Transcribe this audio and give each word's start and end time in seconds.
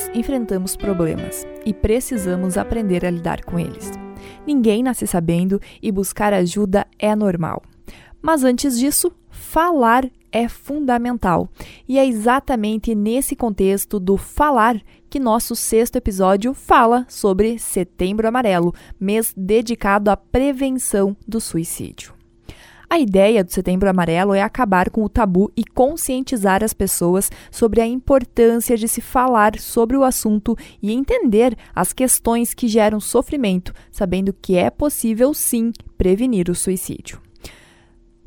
nós 0.00 0.10
enfrentamos 0.14 0.76
problemas 0.76 1.46
e 1.66 1.74
precisamos 1.74 2.56
aprender 2.56 3.04
a 3.04 3.10
lidar 3.10 3.44
com 3.44 3.58
eles. 3.58 3.90
Ninguém 4.46 4.82
nasce 4.82 5.06
sabendo 5.06 5.60
e 5.82 5.92
buscar 5.92 6.32
ajuda 6.32 6.86
é 6.98 7.14
normal. 7.14 7.62
Mas 8.22 8.42
antes 8.42 8.78
disso, 8.78 9.12
falar 9.28 10.08
é 10.32 10.48
fundamental. 10.48 11.48
E 11.88 11.98
é 11.98 12.06
exatamente 12.06 12.94
nesse 12.94 13.36
contexto 13.36 14.00
do 14.00 14.16
falar 14.16 14.80
que 15.10 15.18
nosso 15.18 15.54
sexto 15.54 15.96
episódio 15.96 16.54
fala 16.54 17.04
sobre 17.08 17.58
Setembro 17.58 18.28
Amarelo, 18.28 18.72
mês 18.98 19.34
dedicado 19.36 20.10
à 20.10 20.16
prevenção 20.16 21.16
do 21.26 21.40
suicídio. 21.40 22.19
A 22.92 22.98
ideia 22.98 23.44
do 23.44 23.52
Setembro 23.52 23.88
Amarelo 23.88 24.34
é 24.34 24.42
acabar 24.42 24.90
com 24.90 25.04
o 25.04 25.08
tabu 25.08 25.48
e 25.56 25.62
conscientizar 25.62 26.64
as 26.64 26.74
pessoas 26.74 27.30
sobre 27.48 27.80
a 27.80 27.86
importância 27.86 28.76
de 28.76 28.88
se 28.88 29.00
falar 29.00 29.56
sobre 29.60 29.96
o 29.96 30.02
assunto 30.02 30.56
e 30.82 30.90
entender 30.90 31.56
as 31.72 31.92
questões 31.92 32.52
que 32.52 32.66
geram 32.66 32.98
sofrimento, 32.98 33.72
sabendo 33.92 34.32
que 34.32 34.56
é 34.56 34.70
possível 34.70 35.32
sim 35.32 35.70
prevenir 35.96 36.50
o 36.50 36.54
suicídio. 36.54 37.22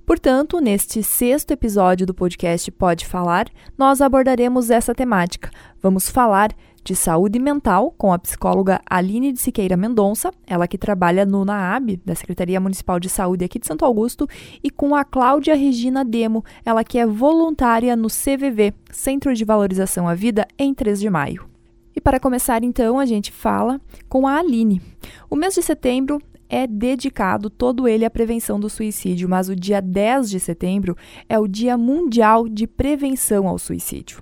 Portanto, 0.06 0.62
neste 0.62 1.04
sexto 1.04 1.52
episódio 1.52 2.06
do 2.06 2.14
podcast 2.14 2.72
Pode 2.72 3.06
Falar, 3.06 3.50
nós 3.78 4.00
abordaremos 4.00 4.70
essa 4.70 4.96
temática. 4.96 5.52
Vamos 5.82 6.10
falar 6.10 6.56
de 6.84 6.96
saúde 6.96 7.40
mental 7.40 7.94
com 7.98 8.12
a 8.12 8.20
psicóloga 8.20 8.82
Aline 8.90 9.32
de 9.32 9.40
Siqueira 9.40 9.78
Mendonça, 9.78 10.32
ela 10.46 10.68
que 10.68 10.78
trabalha 10.78 11.26
no 11.26 11.46
NAAB, 11.46 12.02
da 12.06 12.14
Secretaria 12.14 12.60
Municipal 12.60 13.00
de 13.00 13.10
Saúde 13.10 13.46
aqui 13.46 13.58
de 13.58 13.68
Santo 13.68 13.86
Augusto, 13.86 14.28
e 14.64 14.70
com 14.70 14.94
a 14.94 15.04
Cláudia 15.04 15.56
Regina 15.56 16.04
Demo, 16.04 16.44
ela 16.66 16.84
que 16.84 16.98
é 16.98 17.06
voluntária 17.06 17.96
no 17.96 18.08
CVV, 18.08 18.74
Centro 18.92 19.34
de 19.34 19.46
Valorização 19.46 20.08
à 20.08 20.14
Vida, 20.14 20.48
em 20.58 20.74
3 20.74 21.00
de 21.00 21.10
maio. 21.10 21.48
E 21.96 22.02
para 22.02 22.20
começar, 22.20 22.64
então, 22.64 23.00
a 23.00 23.06
gente 23.06 23.32
fala 23.32 23.80
com 24.10 24.28
a 24.28 24.38
Aline. 24.38 24.82
O 25.30 25.36
mês 25.36 25.54
de 25.54 25.62
setembro 25.62 26.20
é 26.50 26.68
dedicado 26.68 27.50
todo 27.50 27.88
ele 27.88 28.06
à 28.06 28.10
prevenção 28.10 28.60
do 28.60 28.70
suicídio, 28.70 29.30
mas 29.30 29.50
o 29.50 29.56
dia 29.56 29.82
10 29.82 30.30
de 30.30 30.40
setembro 30.40 30.96
é 31.30 31.40
o 31.40 31.48
Dia 31.48 31.78
Mundial 31.78 32.48
de 32.48 32.68
Prevenção 32.68 33.48
ao 33.48 33.58
Suicídio. 33.58 34.22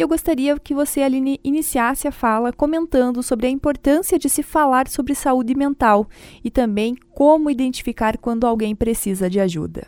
E 0.00 0.02
eu 0.02 0.08
gostaria 0.08 0.58
que 0.58 0.72
você, 0.72 1.02
Aline, 1.02 1.38
iniciasse 1.44 2.08
a 2.08 2.10
fala 2.10 2.54
comentando 2.54 3.22
sobre 3.22 3.46
a 3.46 3.50
importância 3.50 4.18
de 4.18 4.30
se 4.30 4.42
falar 4.42 4.88
sobre 4.88 5.14
saúde 5.14 5.54
mental 5.54 6.08
e 6.42 6.50
também 6.50 6.96
como 7.10 7.50
identificar 7.50 8.16
quando 8.16 8.46
alguém 8.46 8.74
precisa 8.74 9.28
de 9.28 9.38
ajuda. 9.38 9.86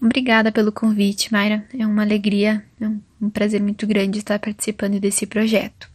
Obrigada 0.00 0.50
pelo 0.50 0.72
convite, 0.72 1.30
Mayra. 1.30 1.62
É 1.78 1.86
uma 1.86 2.00
alegria, 2.00 2.64
é 2.80 2.88
um 3.20 3.28
prazer 3.28 3.60
muito 3.60 3.86
grande 3.86 4.16
estar 4.16 4.38
participando 4.38 4.98
desse 4.98 5.26
projeto. 5.26 5.90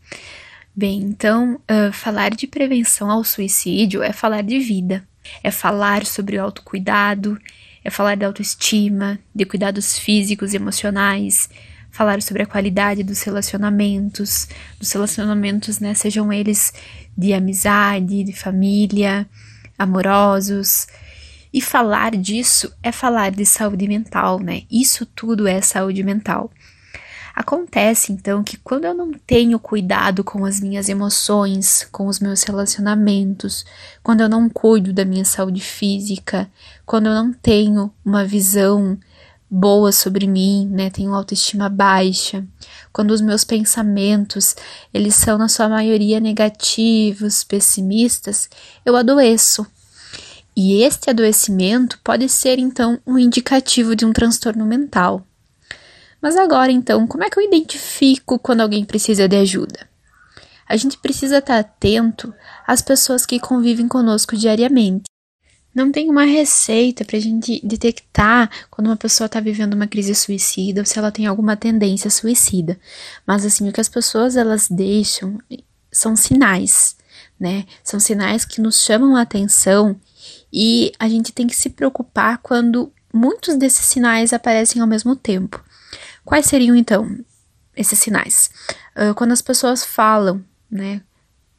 Bem, 0.76 1.00
então, 1.00 1.56
uh, 1.56 1.92
falar 1.92 2.30
de 2.30 2.46
prevenção 2.46 3.10
ao 3.10 3.24
suicídio 3.24 4.04
é 4.04 4.14
falar 4.14 4.44
de 4.44 4.60
vida, 4.60 5.04
é 5.44 5.50
falar 5.50 6.06
sobre 6.06 6.38
o 6.38 6.44
autocuidado, 6.44 7.36
é 7.84 7.90
falar 7.90 8.16
da 8.16 8.28
autoestima, 8.28 9.18
de 9.34 9.44
cuidados 9.44 9.98
físicos 9.98 10.54
emocionais, 10.54 11.50
falar 11.92 12.22
sobre 12.22 12.44
a 12.44 12.46
qualidade 12.46 13.04
dos 13.04 13.22
relacionamentos, 13.24 14.48
dos 14.80 14.92
relacionamentos, 14.92 15.80
né, 15.80 15.94
sejam 15.94 16.32
eles 16.32 16.74
de 17.18 17.34
amizade, 17.34 18.24
de 18.24 18.34
família, 18.34 19.28
amorosos. 19.78 20.88
E 21.52 21.62
falar 21.62 22.16
disso 22.16 22.72
é 22.84 22.92
falar 22.92 23.32
de 23.32 23.46
saúde 23.46 23.88
mental, 23.88 24.40
né? 24.40 24.64
Isso 24.70 25.04
tudo 25.06 25.48
é 25.48 25.60
saúde 25.62 26.04
mental. 26.04 26.52
Acontece 27.40 28.12
então 28.12 28.44
que 28.44 28.58
quando 28.58 28.84
eu 28.84 28.94
não 28.94 29.14
tenho 29.14 29.58
cuidado 29.58 30.26
com 30.26 30.44
as 30.44 30.60
minhas 30.60 30.90
emoções, 30.90 31.88
com 31.90 32.08
os 32.08 32.20
meus 32.20 32.44
relacionamentos, 32.44 33.66
quando 34.04 34.20
eu 34.20 34.28
não 34.28 34.50
cuido 34.50 34.92
da 34.92 35.06
minha 35.06 35.24
saúde 35.24 35.62
física, 35.62 36.52
quando 36.86 37.08
eu 37.08 37.14
não 37.14 37.32
tenho 37.32 37.92
uma 38.04 38.26
visão 38.26 39.00
boa 39.50 39.92
sobre 39.92 40.28
mim, 40.28 40.68
né, 40.72 40.90
tenho 40.90 41.14
autoestima 41.14 41.70
baixa, 41.70 42.46
quando 42.94 43.12
os 43.12 43.22
meus 43.22 43.44
pensamentos, 43.44 44.56
eles 44.94 45.16
são 45.16 45.38
na 45.38 45.48
sua 45.48 45.68
maioria 45.68 46.20
negativos, 46.20 47.44
pessimistas, 47.44 48.50
eu 48.86 48.96
adoeço. 48.96 49.66
E 50.56 50.84
este 50.84 51.10
adoecimento 51.10 52.00
pode 52.04 52.28
ser 52.28 52.60
então 52.60 53.00
um 53.08 53.18
indicativo 53.18 53.96
de 53.96 54.06
um 54.06 54.12
transtorno 54.12 54.66
mental. 54.66 55.26
Mas 56.22 56.36
agora, 56.36 56.72
então, 56.72 57.08
como 57.08 57.24
é 57.24 57.30
que 57.30 57.40
eu 57.40 57.44
identifico 57.44 58.38
quando 58.38 58.62
alguém 58.62 58.84
precisa 58.84 59.28
de 59.28 59.38
ajuda? 59.38 59.88
A 60.68 60.76
gente 60.76 60.98
precisa 60.98 61.38
estar 61.38 61.60
atento 61.60 62.34
às 62.68 62.82
pessoas 62.82 63.26
que 63.26 63.40
convivem 63.40 63.88
conosco 63.88 64.36
diariamente. 64.36 65.06
Não 65.74 65.92
tem 65.92 66.10
uma 66.10 66.24
receita 66.24 67.06
para 67.06 67.18
a 67.18 67.20
gente 67.20 67.62
detectar 67.64 68.50
quando 68.72 68.88
uma 68.88 68.98
pessoa 68.98 69.28
está 69.28 69.40
vivendo 69.40 69.76
uma 69.76 69.88
crise 69.88 70.16
suicida 70.16 70.82
ou 70.82 70.86
se 70.86 70.98
ela 70.98 71.12
tem 71.12 71.28
alguma 71.28 71.56
tendência 71.56 72.10
suicida. 72.10 72.80
Mas 73.26 73.46
assim, 73.46 73.70
o 73.70 73.72
que 73.72 73.80
as 73.80 73.90
pessoas 73.90 74.36
elas 74.36 74.68
deixam 74.68 75.40
são 75.92 76.16
sinais, 76.16 76.96
né? 77.40 77.66
São 77.84 78.00
sinais 78.00 78.46
que 78.46 78.62
nos 78.62 78.84
chamam 78.84 79.16
a 79.16 79.22
atenção 79.22 80.00
e 80.52 80.92
a 80.98 81.08
gente 81.08 81.32
tem 81.32 81.46
que 81.46 81.56
se 81.56 81.70
preocupar 81.70 82.40
quando 82.40 82.92
muitos 83.14 83.56
desses 83.56 83.86
sinais 83.86 84.34
aparecem 84.34 84.82
ao 84.82 84.88
mesmo 84.88 85.16
tempo. 85.16 85.64
Quais 86.26 86.48
seriam 86.48 86.76
então 86.76 87.16
esses 87.76 88.00
sinais? 88.00 88.50
Uh, 88.96 89.14
quando 89.14 89.32
as 89.32 89.42
pessoas 89.42 89.86
falam, 89.86 90.44
né, 90.70 91.02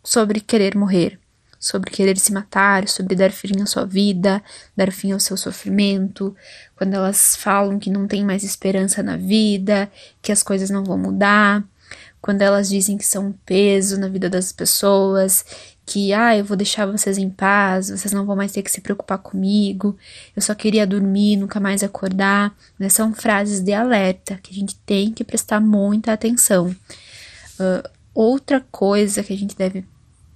sobre 0.03 0.41
querer 0.41 0.77
morrer, 0.77 1.20
sobre 1.61 1.91
querer 1.91 2.17
se 2.19 2.33
matar, 2.33 2.89
sobre 2.89 3.15
dar 3.15 3.31
fim 3.31 3.61
à 3.61 3.67
sua 3.67 3.85
vida, 3.85 4.43
dar 4.75 4.91
fim 4.91 5.13
ao 5.13 5.21
seu 5.21 5.37
sofrimento, 5.37 6.35
quando 6.75 6.95
elas 6.95 7.37
falam 7.37 7.79
que 7.79 7.91
não 7.91 8.09
tem 8.09 8.25
mais 8.25 8.43
esperança 8.43 9.03
na 9.03 9.19
vida, 9.19 9.93
que 10.23 10.33
as 10.33 10.43
coisas 10.43 10.71
não 10.71 10.83
vão 10.83 10.97
mudar, 10.97 11.63
quando 12.21 12.41
elas 12.41 12.69
dizem 12.71 12.97
que 12.97 13.07
são 13.07 13.27
um 13.27 13.33
peso 13.33 13.99
na 14.01 14.09
vida 14.09 14.31
das 14.31 14.53
pessoas, 14.53 15.45
que, 15.85 16.13
ah, 16.13 16.37
eu 16.37 16.45
vou 16.45 16.57
deixar 16.57 16.87
vocês 16.87 17.19
em 17.19 17.29
paz, 17.29 17.91
vocês 17.91 18.13
não 18.13 18.25
vão 18.25 18.37
mais 18.37 18.53
ter 18.53 18.63
que 18.63 18.71
se 18.71 18.81
preocupar 18.81 19.19
comigo, 19.19 19.99
eu 20.37 20.41
só 20.41 20.55
queria 20.55 20.87
dormir, 20.87 21.37
nunca 21.37 21.59
mais 21.59 21.83
acordar. 21.83 22.55
São 22.89 23.13
frases 23.13 23.61
de 23.61 23.73
alerta 23.73 24.39
que 24.43 24.53
a 24.53 24.55
gente 24.55 24.77
tem 24.87 25.13
que 25.13 25.25
prestar 25.25 25.61
muita 25.61 26.13
atenção. 26.13 26.69
Uh, 27.59 27.89
outra 28.15 28.65
coisa 28.71 29.23
que 29.23 29.33
a 29.33 29.37
gente 29.37 29.57
deve 29.57 29.85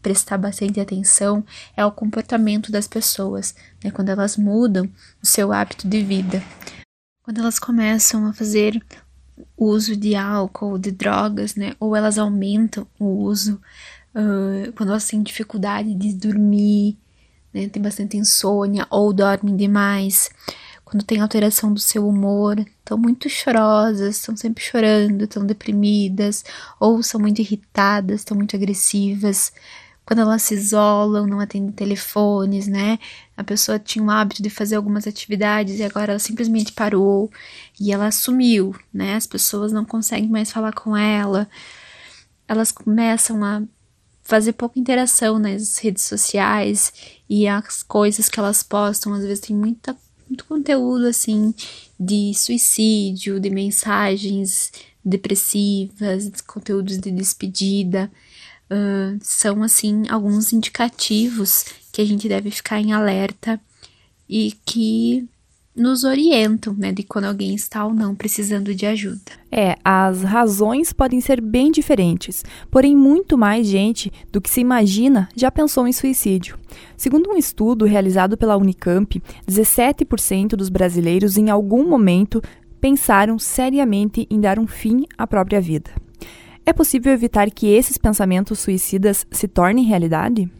prestar 0.04 0.36
bastante 0.36 0.78
atenção 0.78 1.42
é 1.74 1.84
o 1.84 1.90
comportamento 1.90 2.70
das 2.70 2.86
pessoas, 2.86 3.54
né? 3.82 3.90
quando 3.90 4.10
elas 4.10 4.36
mudam 4.36 4.84
o 5.22 5.26
seu 5.26 5.50
hábito 5.50 5.88
de 5.88 6.02
vida. 6.02 6.42
Quando 7.22 7.40
elas 7.40 7.58
começam 7.58 8.26
a 8.26 8.34
fazer 8.34 8.78
uso 9.56 9.96
de 9.96 10.14
álcool, 10.14 10.78
de 10.78 10.90
drogas, 10.90 11.54
né? 11.54 11.74
Ou 11.80 11.96
elas 11.96 12.18
aumentam 12.18 12.86
o 13.00 13.06
uso 13.06 13.58
uh, 14.14 14.70
quando 14.74 14.90
elas 14.90 15.08
têm 15.08 15.22
dificuldade 15.22 15.94
de 15.94 16.12
dormir, 16.12 16.98
né? 17.52 17.66
Tem 17.68 17.82
bastante 17.82 18.18
insônia 18.18 18.86
ou 18.90 19.10
dormem 19.10 19.56
demais. 19.56 20.28
Quando 20.84 21.02
tem 21.02 21.20
alteração 21.20 21.72
do 21.72 21.80
seu 21.80 22.06
humor, 22.06 22.58
estão 22.58 22.98
muito 22.98 23.28
chorosas, 23.30 24.16
estão 24.16 24.36
sempre 24.36 24.62
chorando, 24.62 25.24
estão 25.24 25.46
deprimidas, 25.46 26.44
ou 26.78 27.02
são 27.02 27.18
muito 27.18 27.40
irritadas, 27.40 28.20
estão 28.20 28.36
muito 28.36 28.54
agressivas, 28.54 29.50
quando 30.04 30.20
elas 30.20 30.42
se 30.42 30.54
isolam, 30.54 31.26
não 31.26 31.40
atendem 31.40 31.72
telefones, 31.72 32.66
né? 32.66 32.98
A 33.36 33.42
pessoa 33.42 33.78
tinha 33.78 34.04
o 34.04 34.10
hábito 34.10 34.42
de 34.42 34.50
fazer 34.50 34.76
algumas 34.76 35.06
atividades 35.06 35.78
e 35.78 35.82
agora 35.82 36.12
ela 36.12 36.18
simplesmente 36.18 36.72
parou 36.72 37.30
e 37.80 37.90
ela 37.90 38.10
sumiu, 38.10 38.74
né? 38.92 39.14
As 39.14 39.26
pessoas 39.26 39.72
não 39.72 39.84
conseguem 39.84 40.28
mais 40.28 40.52
falar 40.52 40.72
com 40.72 40.96
ela. 40.96 41.48
Elas 42.46 42.70
começam 42.70 43.42
a 43.42 43.62
fazer 44.22 44.52
pouca 44.52 44.78
interação 44.78 45.38
nas 45.38 45.78
redes 45.78 46.02
sociais 46.04 46.92
e 47.28 47.48
as 47.48 47.82
coisas 47.82 48.28
que 48.28 48.38
elas 48.38 48.62
postam, 48.62 49.14
às 49.14 49.22
vezes 49.22 49.40
tem 49.40 49.56
muita, 49.56 49.96
muito 50.28 50.44
conteúdo 50.44 51.06
assim 51.06 51.54
de 51.98 52.32
suicídio, 52.34 53.40
de 53.40 53.48
mensagens 53.48 54.70
depressivas, 55.02 56.30
conteúdos 56.42 56.98
de 56.98 57.10
despedida 57.10 58.10
uh, 58.70 59.18
são 59.20 59.62
assim 59.62 60.04
alguns 60.08 60.52
indicativos 60.52 61.64
que 61.92 62.02
a 62.02 62.04
gente 62.04 62.28
deve 62.28 62.50
ficar 62.50 62.80
em 62.80 62.92
alerta 62.92 63.60
e 64.28 64.52
que 64.64 65.28
nos 65.76 66.04
orientam, 66.04 66.72
né, 66.74 66.92
de 66.92 67.02
quando 67.02 67.24
alguém 67.24 67.54
está 67.54 67.84
ou 67.84 67.92
não 67.92 68.14
precisando 68.14 68.72
de 68.74 68.86
ajuda. 68.86 69.32
É, 69.50 69.76
as 69.84 70.22
razões 70.22 70.92
podem 70.92 71.20
ser 71.20 71.40
bem 71.40 71.72
diferentes, 71.72 72.44
porém 72.70 72.96
muito 72.96 73.36
mais 73.36 73.66
gente 73.66 74.12
do 74.30 74.40
que 74.40 74.48
se 74.48 74.60
imagina 74.60 75.28
já 75.34 75.50
pensou 75.50 75.88
em 75.88 75.92
suicídio. 75.92 76.56
Segundo 76.96 77.30
um 77.30 77.36
estudo 77.36 77.84
realizado 77.84 78.36
pela 78.36 78.56
Unicamp, 78.56 79.20
17% 79.48 80.50
dos 80.50 80.68
brasileiros 80.68 81.36
em 81.36 81.50
algum 81.50 81.88
momento 81.88 82.40
pensaram 82.80 83.38
seriamente 83.38 84.26
em 84.30 84.40
dar 84.40 84.58
um 84.58 84.66
fim 84.66 85.06
à 85.18 85.26
própria 85.26 85.60
vida. 85.60 85.90
É 86.66 86.72
possível 86.72 87.12
evitar 87.12 87.50
que 87.50 87.66
esses 87.66 87.98
pensamentos 87.98 88.60
suicidas 88.60 89.26
se 89.30 89.46
tornem 89.46 89.84
realidade? 89.84 90.50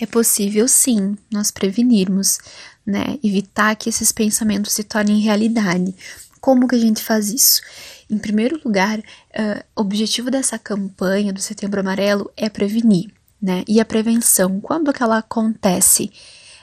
É 0.00 0.06
possível 0.06 0.66
sim, 0.66 1.16
nós 1.30 1.52
prevenirmos, 1.52 2.38
né? 2.84 3.18
Evitar 3.22 3.76
que 3.76 3.88
esses 3.88 4.10
pensamentos 4.10 4.72
se 4.72 4.82
tornem 4.82 5.20
realidade. 5.20 5.94
Como 6.40 6.66
que 6.66 6.74
a 6.74 6.78
gente 6.78 7.02
faz 7.02 7.28
isso? 7.28 7.62
Em 8.10 8.18
primeiro 8.18 8.60
lugar, 8.64 8.98
uh, 8.98 9.64
o 9.76 9.80
objetivo 9.82 10.30
dessa 10.30 10.58
campanha 10.58 11.32
do 11.32 11.40
Setembro 11.40 11.80
Amarelo 11.80 12.30
é 12.36 12.48
prevenir, 12.48 13.10
né? 13.40 13.64
E 13.68 13.80
a 13.80 13.84
prevenção, 13.84 14.60
quando 14.60 14.92
que 14.92 15.02
ela 15.02 15.18
acontece? 15.18 16.10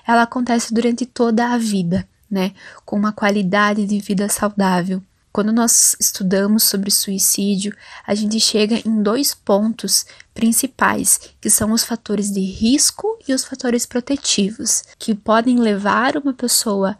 Ela 0.05 0.23
acontece 0.23 0.73
durante 0.73 1.05
toda 1.05 1.53
a 1.53 1.57
vida, 1.57 2.07
né? 2.29 2.51
Com 2.85 2.97
uma 2.97 3.13
qualidade 3.13 3.85
de 3.85 3.99
vida 3.99 4.27
saudável. 4.27 5.01
Quando 5.33 5.51
nós 5.51 5.95
estudamos 5.99 6.61
sobre 6.61 6.91
suicídio, 6.91 7.75
a 8.05 8.13
gente 8.13 8.39
chega 8.39 8.79
em 8.87 9.01
dois 9.01 9.33
pontos 9.33 10.05
principais, 10.31 11.19
que 11.41 11.49
são 11.49 11.71
os 11.71 11.83
fatores 11.83 12.31
de 12.31 12.39
risco 12.39 13.17
e 13.27 13.33
os 13.33 13.43
fatores 13.43 13.83
protetivos, 13.83 14.83
que 14.99 15.15
podem 15.15 15.57
levar 15.57 16.17
uma 16.17 16.35
pessoa 16.35 16.95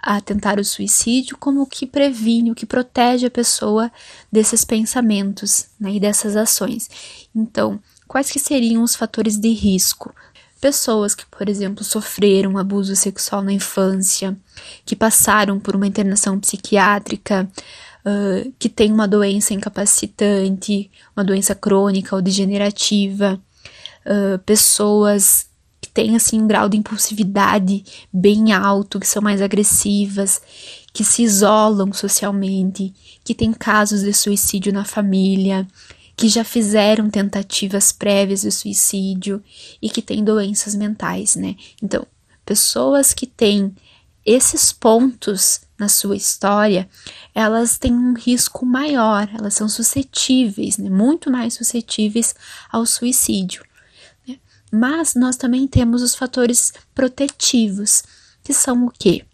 a 0.00 0.20
tentar 0.20 0.58
o 0.58 0.64
suicídio 0.64 1.38
como 1.38 1.62
o 1.62 1.66
que 1.66 1.86
previne, 1.86 2.50
o 2.50 2.56
que 2.56 2.66
protege 2.66 3.26
a 3.26 3.30
pessoa 3.30 3.90
desses 4.32 4.64
pensamentos 4.64 5.66
né, 5.78 5.92
e 5.92 6.00
dessas 6.00 6.34
ações. 6.34 6.90
Então, 7.32 7.78
quais 8.08 8.32
que 8.32 8.40
seriam 8.40 8.82
os 8.82 8.96
fatores 8.96 9.38
de 9.38 9.50
risco? 9.50 10.12
Pessoas 10.66 11.14
que, 11.14 11.24
por 11.26 11.48
exemplo, 11.48 11.84
sofreram 11.84 12.58
abuso 12.58 12.96
sexual 12.96 13.40
na 13.40 13.52
infância, 13.52 14.36
que 14.84 14.96
passaram 14.96 15.60
por 15.60 15.76
uma 15.76 15.86
internação 15.86 16.40
psiquiátrica, 16.40 17.48
uh, 18.04 18.52
que 18.58 18.68
têm 18.68 18.90
uma 18.90 19.06
doença 19.06 19.54
incapacitante, 19.54 20.90
uma 21.16 21.22
doença 21.22 21.54
crônica 21.54 22.16
ou 22.16 22.20
degenerativa, 22.20 23.40
uh, 24.04 24.40
pessoas 24.40 25.46
têm 25.96 26.14
assim 26.14 26.42
um 26.42 26.46
grau 26.46 26.68
de 26.68 26.76
impulsividade 26.76 27.82
bem 28.12 28.52
alto, 28.52 29.00
que 29.00 29.06
são 29.08 29.22
mais 29.22 29.40
agressivas, 29.40 30.42
que 30.92 31.02
se 31.02 31.22
isolam 31.22 31.90
socialmente, 31.90 32.92
que 33.24 33.34
têm 33.34 33.50
casos 33.50 34.02
de 34.02 34.12
suicídio 34.12 34.74
na 34.74 34.84
família, 34.84 35.66
que 36.16 36.28
já 36.28 36.42
fizeram 36.42 37.10
tentativas 37.10 37.92
prévias 37.92 38.40
de 38.40 38.50
suicídio 38.50 39.42
e 39.82 39.90
que 39.90 40.00
têm 40.00 40.24
doenças 40.24 40.74
mentais, 40.74 41.36
né? 41.36 41.56
Então, 41.82 42.06
pessoas 42.44 43.12
que 43.12 43.26
têm 43.26 43.74
esses 44.24 44.72
pontos 44.72 45.60
na 45.78 45.88
sua 45.88 46.16
história, 46.16 46.88
elas 47.34 47.76
têm 47.76 47.92
um 47.92 48.14
risco 48.14 48.64
maior, 48.64 49.28
elas 49.38 49.54
são 49.54 49.68
suscetíveis, 49.68 50.78
né? 50.78 50.88
muito 50.88 51.30
mais 51.30 51.54
suscetíveis 51.54 52.34
ao 52.72 52.86
suicídio. 52.86 53.64
Mas 54.72 55.14
nós 55.14 55.36
também 55.36 55.66
temos 55.68 56.02
os 56.02 56.14
fatores 56.14 56.72
protetivos, 56.94 58.02
que 58.42 58.52
são 58.52 58.86
o 58.86 58.90
quê? 58.90 59.24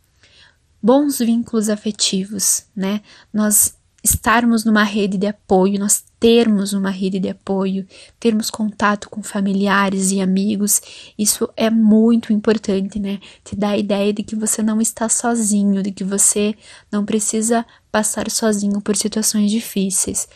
Bons 0.82 1.20
vínculos 1.20 1.68
afetivos, 1.68 2.64
né? 2.76 3.00
Nós 3.32 3.74
estarmos 4.02 4.64
numa 4.64 4.82
rede 4.82 5.16
de 5.16 5.26
apoio, 5.26 5.78
nós 5.78 6.04
termos 6.18 6.72
uma 6.72 6.90
rede 6.90 7.18
de 7.18 7.28
apoio, 7.28 7.86
termos 8.18 8.50
contato 8.50 9.08
com 9.08 9.22
familiares 9.22 10.10
e 10.10 10.20
amigos, 10.20 10.80
isso 11.16 11.48
é 11.56 11.70
muito 11.70 12.32
importante, 12.32 12.98
né? 12.98 13.20
Te 13.44 13.54
dá 13.54 13.70
a 13.70 13.78
ideia 13.78 14.12
de 14.12 14.22
que 14.22 14.34
você 14.34 14.62
não 14.62 14.80
está 14.80 15.08
sozinho, 15.08 15.82
de 15.82 15.92
que 15.92 16.02
você 16.04 16.54
não 16.90 17.04
precisa 17.04 17.64
passar 17.90 18.30
sozinho 18.30 18.80
por 18.80 18.96
situações 18.96 19.50
difíceis. 19.50 20.28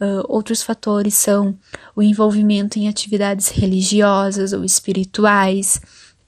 Uh, 0.00 0.22
outros 0.28 0.62
fatores 0.62 1.14
são 1.14 1.58
o 1.96 2.02
envolvimento 2.02 2.78
em 2.78 2.88
atividades 2.88 3.48
religiosas 3.48 4.52
ou 4.52 4.64
espirituais, 4.64 5.80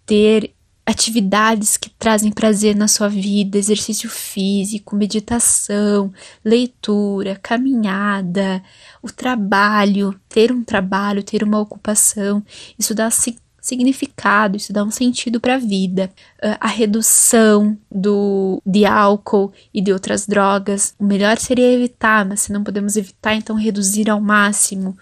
ter 0.04 0.52
atividades 0.90 1.76
que 1.76 1.88
trazem 1.90 2.32
prazer 2.32 2.74
na 2.74 2.88
sua 2.88 3.08
vida, 3.08 3.56
exercício 3.56 4.10
físico, 4.10 4.96
meditação, 4.96 6.12
leitura, 6.44 7.38
caminhada, 7.40 8.62
o 9.02 9.10
trabalho, 9.10 10.18
ter 10.28 10.50
um 10.50 10.64
trabalho, 10.64 11.22
ter 11.22 11.42
uma 11.42 11.60
ocupação, 11.60 12.42
isso 12.78 12.94
dá 12.94 13.08
significado, 13.60 14.56
isso 14.56 14.72
dá 14.72 14.82
um 14.82 14.90
sentido 14.90 15.40
para 15.40 15.54
a 15.54 15.58
vida. 15.58 16.10
Uh, 16.42 16.56
a 16.58 16.68
redução 16.68 17.78
do, 17.90 18.60
de 18.66 18.84
álcool 18.84 19.52
e 19.72 19.80
de 19.80 19.92
outras 19.92 20.26
drogas. 20.26 20.94
O 20.98 21.04
melhor 21.04 21.38
seria 21.38 21.72
evitar, 21.72 22.24
mas 22.24 22.40
se 22.40 22.52
não 22.52 22.64
podemos 22.64 22.96
evitar, 22.96 23.34
então 23.34 23.54
reduzir 23.54 24.10
ao 24.10 24.20
máximo. 24.20 24.96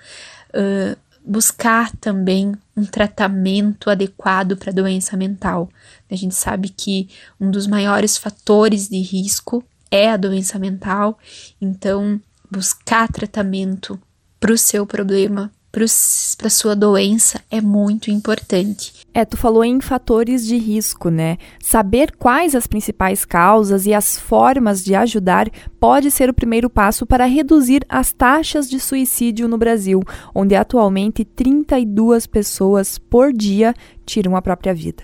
Uh, 0.50 0.96
buscar 1.28 1.94
também 1.96 2.54
um 2.74 2.84
tratamento 2.86 3.90
adequado 3.90 4.56
para 4.56 4.70
a 4.70 4.74
doença 4.74 5.14
mental. 5.16 5.68
A 6.10 6.16
gente 6.16 6.34
sabe 6.34 6.70
que 6.70 7.10
um 7.38 7.50
dos 7.50 7.66
maiores 7.66 8.16
fatores 8.16 8.88
de 8.88 8.98
risco 9.02 9.62
é 9.90 10.10
a 10.10 10.16
doença 10.16 10.58
mental, 10.58 11.18
então 11.60 12.18
buscar 12.50 13.08
tratamento 13.08 14.00
para 14.40 14.52
o 14.52 14.58
seu 14.58 14.86
problema 14.86 15.52
para 15.70 16.50
sua 16.50 16.74
doença 16.74 17.40
é 17.50 17.60
muito 17.60 18.10
importante. 18.10 18.92
É, 19.12 19.24
tu 19.24 19.36
falou 19.36 19.64
em 19.64 19.80
fatores 19.80 20.46
de 20.46 20.56
risco, 20.56 21.10
né? 21.10 21.36
Saber 21.60 22.12
quais 22.16 22.54
as 22.54 22.66
principais 22.66 23.24
causas 23.24 23.84
e 23.84 23.92
as 23.92 24.18
formas 24.18 24.82
de 24.82 24.94
ajudar 24.94 25.48
pode 25.78 26.10
ser 26.10 26.30
o 26.30 26.34
primeiro 26.34 26.70
passo 26.70 27.04
para 27.04 27.26
reduzir 27.26 27.84
as 27.88 28.12
taxas 28.12 28.68
de 28.68 28.80
suicídio 28.80 29.48
no 29.48 29.58
Brasil, 29.58 30.02
onde 30.34 30.54
atualmente 30.54 31.24
32 31.24 32.26
pessoas 32.26 32.98
por 32.98 33.32
dia 33.32 33.74
tiram 34.06 34.36
a 34.36 34.42
própria 34.42 34.72
vida. 34.74 35.02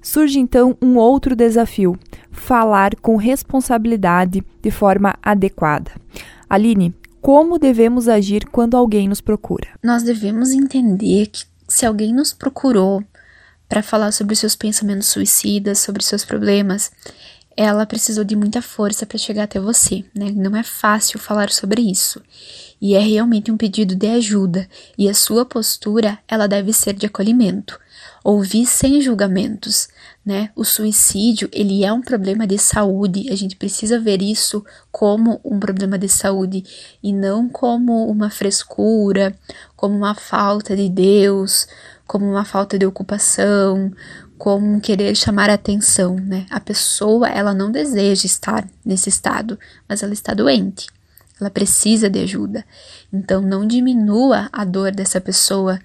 Surge 0.00 0.38
então 0.38 0.76
um 0.80 0.96
outro 0.96 1.36
desafio: 1.36 1.98
falar 2.30 2.94
com 2.96 3.16
responsabilidade 3.16 4.42
de 4.62 4.70
forma 4.70 5.14
adequada. 5.22 5.90
Aline, 6.48 6.94
como 7.26 7.58
devemos 7.58 8.06
agir 8.06 8.46
quando 8.52 8.76
alguém 8.76 9.08
nos 9.08 9.20
procura? 9.20 9.66
Nós 9.82 10.04
devemos 10.04 10.52
entender 10.52 11.26
que 11.26 11.44
se 11.66 11.84
alguém 11.84 12.14
nos 12.14 12.32
procurou 12.32 13.02
para 13.68 13.82
falar 13.82 14.12
sobre 14.12 14.36
seus 14.36 14.54
pensamentos 14.54 15.08
suicidas, 15.08 15.80
sobre 15.80 16.04
seus 16.04 16.24
problemas, 16.24 16.92
ela 17.56 17.84
precisou 17.84 18.22
de 18.22 18.36
muita 18.36 18.62
força 18.62 19.04
para 19.04 19.18
chegar 19.18 19.42
até 19.42 19.58
você, 19.58 20.04
né? 20.14 20.30
Não 20.36 20.56
é 20.56 20.62
fácil 20.62 21.18
falar 21.18 21.50
sobre 21.50 21.82
isso. 21.82 22.22
E 22.80 22.94
é 22.94 23.00
realmente 23.00 23.50
um 23.50 23.56
pedido 23.56 23.96
de 23.96 24.06
ajuda, 24.06 24.68
e 24.96 25.08
a 25.08 25.14
sua 25.14 25.44
postura, 25.44 26.20
ela 26.28 26.46
deve 26.46 26.72
ser 26.72 26.92
de 26.92 27.06
acolhimento. 27.06 27.76
Ouvir 28.22 28.66
sem 28.66 29.00
julgamentos, 29.00 29.88
né? 30.26 30.50
O 30.56 30.64
suicídio, 30.64 31.48
ele 31.52 31.84
é 31.84 31.92
um 31.92 32.00
problema 32.00 32.48
de 32.48 32.58
saúde, 32.58 33.30
a 33.30 33.36
gente 33.36 33.54
precisa 33.54 34.00
ver 34.00 34.20
isso 34.20 34.64
como 34.90 35.40
um 35.44 35.60
problema 35.60 35.96
de 35.96 36.08
saúde 36.08 36.64
e 37.00 37.12
não 37.12 37.48
como 37.48 38.10
uma 38.10 38.28
frescura, 38.28 39.32
como 39.76 39.96
uma 39.96 40.16
falta 40.16 40.74
de 40.74 40.88
Deus, 40.88 41.68
como 42.08 42.28
uma 42.28 42.44
falta 42.44 42.76
de 42.76 42.84
ocupação, 42.84 43.92
como 44.36 44.80
querer 44.80 45.14
chamar 45.14 45.48
a 45.48 45.54
atenção, 45.54 46.16
né? 46.16 46.44
A 46.50 46.58
pessoa, 46.58 47.28
ela 47.28 47.54
não 47.54 47.70
deseja 47.70 48.26
estar 48.26 48.68
nesse 48.84 49.08
estado, 49.08 49.56
mas 49.88 50.02
ela 50.02 50.12
está 50.12 50.34
doente. 50.34 50.88
Ela 51.40 51.50
precisa 51.50 52.10
de 52.10 52.18
ajuda. 52.18 52.64
Então 53.12 53.40
não 53.40 53.64
diminua 53.64 54.48
a 54.52 54.64
dor 54.64 54.90
dessa 54.90 55.20
pessoa 55.20 55.78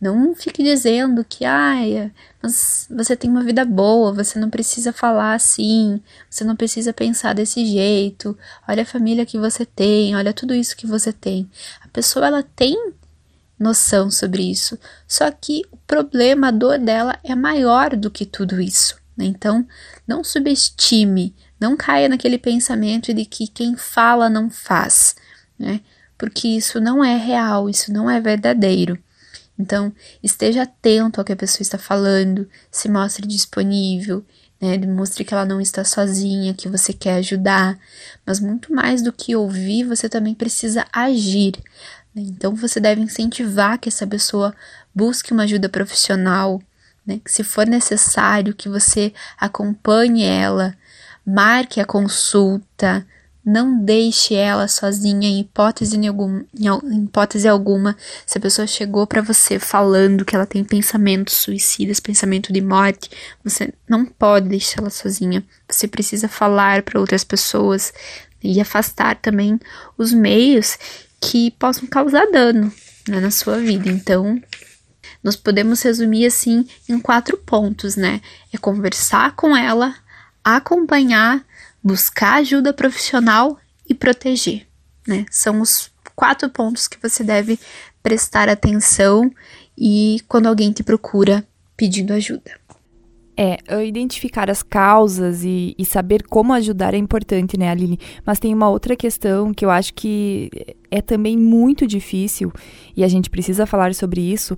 não 0.00 0.34
fique 0.34 0.62
dizendo 0.62 1.24
que, 1.24 1.44
ai, 1.44 2.12
mas 2.40 2.86
você 2.88 3.16
tem 3.16 3.28
uma 3.28 3.42
vida 3.42 3.64
boa, 3.64 4.12
você 4.12 4.38
não 4.38 4.48
precisa 4.48 4.92
falar 4.92 5.34
assim, 5.34 6.00
você 6.30 6.44
não 6.44 6.54
precisa 6.54 6.92
pensar 6.92 7.34
desse 7.34 7.66
jeito. 7.66 8.38
Olha 8.66 8.82
a 8.82 8.86
família 8.86 9.26
que 9.26 9.36
você 9.38 9.66
tem, 9.66 10.14
olha 10.14 10.32
tudo 10.32 10.54
isso 10.54 10.76
que 10.76 10.86
você 10.86 11.12
tem. 11.12 11.50
A 11.80 11.88
pessoa 11.88 12.26
ela 12.26 12.42
tem 12.42 12.92
noção 13.58 14.08
sobre 14.08 14.48
isso, 14.48 14.78
só 15.06 15.28
que 15.32 15.64
o 15.72 15.76
problema, 15.78 16.48
a 16.48 16.52
dor 16.52 16.78
dela 16.78 17.18
é 17.24 17.34
maior 17.34 17.96
do 17.96 18.08
que 18.08 18.24
tudo 18.24 18.60
isso. 18.60 18.96
Né? 19.16 19.24
Então, 19.24 19.66
não 20.06 20.22
subestime, 20.22 21.34
não 21.58 21.76
caia 21.76 22.08
naquele 22.08 22.38
pensamento 22.38 23.12
de 23.12 23.24
que 23.24 23.48
quem 23.48 23.76
fala 23.76 24.30
não 24.30 24.48
faz, 24.48 25.16
né? 25.58 25.80
Porque 26.16 26.46
isso 26.46 26.80
não 26.80 27.02
é 27.02 27.16
real, 27.16 27.68
isso 27.68 27.92
não 27.92 28.08
é 28.08 28.20
verdadeiro. 28.20 28.96
Então, 29.58 29.92
esteja 30.22 30.62
atento 30.62 31.20
ao 31.20 31.24
que 31.24 31.32
a 31.32 31.36
pessoa 31.36 31.62
está 31.62 31.76
falando, 31.76 32.48
se 32.70 32.88
mostre 32.88 33.26
disponível, 33.26 34.24
né? 34.60 34.76
Demonstre 34.76 35.24
que 35.24 35.32
ela 35.32 35.44
não 35.44 35.60
está 35.60 35.84
sozinha, 35.84 36.54
que 36.54 36.68
você 36.68 36.92
quer 36.92 37.14
ajudar. 37.14 37.78
Mas 38.26 38.40
muito 38.40 38.72
mais 38.74 39.02
do 39.02 39.12
que 39.12 39.36
ouvir, 39.36 39.84
você 39.84 40.08
também 40.08 40.34
precisa 40.34 40.84
agir. 40.92 41.54
Né? 42.14 42.22
Então, 42.22 42.54
você 42.54 42.80
deve 42.80 43.00
incentivar 43.00 43.78
que 43.78 43.88
essa 43.88 44.06
pessoa 44.06 44.54
busque 44.94 45.32
uma 45.32 45.44
ajuda 45.44 45.68
profissional, 45.68 46.60
né? 47.06 47.20
Que 47.24 47.30
se 47.30 47.44
for 47.44 47.66
necessário, 47.66 48.54
que 48.54 48.68
você 48.68 49.12
acompanhe 49.38 50.24
ela, 50.24 50.74
marque 51.24 51.80
a 51.80 51.84
consulta, 51.84 53.06
não 53.48 53.82
deixe 53.82 54.34
ela 54.34 54.68
sozinha 54.68 55.26
em 55.26 55.40
hipótese, 55.40 56.06
algum, 56.06 56.44
em 56.54 57.04
hipótese 57.04 57.48
alguma. 57.48 57.96
Se 58.26 58.36
a 58.36 58.40
pessoa 58.40 58.66
chegou 58.66 59.06
para 59.06 59.22
você 59.22 59.58
falando 59.58 60.22
que 60.22 60.36
ela 60.36 60.44
tem 60.44 60.62
pensamentos 60.62 61.34
suicidas, 61.34 61.98
pensamento 61.98 62.52
de 62.52 62.60
morte, 62.60 63.10
você 63.42 63.72
não 63.88 64.04
pode 64.04 64.50
deixar 64.50 64.82
ela 64.82 64.90
sozinha. 64.90 65.42
Você 65.66 65.88
precisa 65.88 66.28
falar 66.28 66.82
para 66.82 67.00
outras 67.00 67.24
pessoas 67.24 67.90
e 68.44 68.60
afastar 68.60 69.16
também 69.16 69.58
os 69.96 70.12
meios 70.12 70.76
que 71.18 71.50
possam 71.52 71.88
causar 71.88 72.30
dano 72.30 72.70
né, 73.08 73.18
na 73.18 73.30
sua 73.30 73.56
vida. 73.56 73.88
Então, 73.88 74.38
nós 75.24 75.36
podemos 75.36 75.80
resumir 75.80 76.26
assim 76.26 76.68
em 76.86 77.00
quatro 77.00 77.38
pontos, 77.38 77.96
né? 77.96 78.20
É 78.52 78.58
conversar 78.58 79.34
com 79.34 79.56
ela, 79.56 79.94
acompanhar, 80.44 81.42
buscar 81.82 82.34
ajuda 82.34 82.72
profissional 82.72 83.58
e 83.88 83.94
proteger, 83.94 84.66
né? 85.06 85.24
São 85.30 85.60
os 85.60 85.90
quatro 86.14 86.48
pontos 86.50 86.88
que 86.88 87.00
você 87.00 87.22
deve 87.22 87.58
prestar 88.02 88.48
atenção 88.48 89.30
e 89.76 90.20
quando 90.26 90.46
alguém 90.46 90.72
te 90.72 90.82
procura 90.82 91.46
pedindo 91.76 92.12
ajuda. 92.12 92.50
É, 93.40 93.56
identificar 93.86 94.50
as 94.50 94.64
causas 94.64 95.44
e, 95.44 95.72
e, 95.78 95.84
saber 95.84 96.24
como 96.24 96.52
ajudar 96.54 96.92
é 96.92 96.96
importante, 96.96 97.56
né, 97.56 97.70
Aline? 97.70 97.96
Mas 98.26 98.40
tem 98.40 98.52
uma 98.52 98.68
outra 98.68 98.96
questão 98.96 99.54
que 99.54 99.64
eu 99.64 99.70
acho 99.70 99.94
que 99.94 100.50
é 100.90 101.00
também 101.00 101.36
muito 101.38 101.86
difícil 101.86 102.52
e 102.96 103.04
a 103.04 103.08
gente 103.08 103.30
precisa 103.30 103.64
falar 103.64 103.94
sobre 103.94 104.20
isso, 104.20 104.56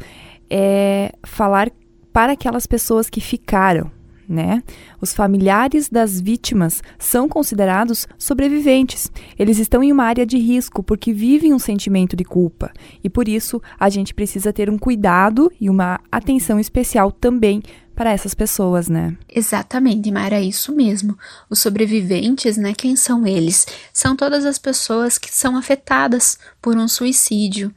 é 0.49 1.12
falar 1.23 1.71
para 2.11 2.33
aquelas 2.33 2.67
pessoas 2.67 3.11
que 3.11 3.21
ficaram, 3.21 3.91
né? 4.30 4.62
Os 5.00 5.12
familiares 5.12 5.88
das 5.88 6.20
vítimas 6.20 6.82
são 6.99 7.28
considerados 7.28 8.06
sobreviventes. 8.16 9.10
Eles 9.38 9.58
estão 9.58 9.82
em 9.82 9.92
uma 9.92 10.04
área 10.04 10.25
de 10.25 10.38
risco 10.38 10.82
porque 10.82 11.12
vivem 11.12 11.52
um 11.52 11.58
sentimento 11.58 12.14
de 12.14 12.25
culpa. 12.25 12.72
E 13.02 13.10
por 13.10 13.28
isso 13.28 13.60
a 13.78 13.88
gente 13.90 14.14
precisa 14.14 14.52
ter 14.52 14.70
um 14.70 14.78
cuidado 14.78 15.52
e 15.60 15.68
uma 15.68 16.00
atenção 16.10 16.60
especial 16.60 17.10
também 17.10 17.62
para 17.94 18.12
essas 18.12 18.32
pessoas, 18.32 18.88
né? 18.88 19.14
Exatamente, 19.28 20.10
Mara, 20.10 20.37
é 20.37 20.42
isso 20.42 20.75
mesmo. 20.75 21.18
Os 21.50 21.58
sobreviventes, 21.58 22.56
né? 22.56 22.72
Quem 22.72 22.96
são 22.96 23.26
eles? 23.26 23.66
São 23.92 24.16
todas 24.16 24.46
as 24.46 24.58
pessoas 24.58 25.18
que 25.18 25.28
são 25.30 25.54
afetadas 25.56 26.38
por 26.62 26.78
um 26.78 26.88
suicídio. 26.88 27.75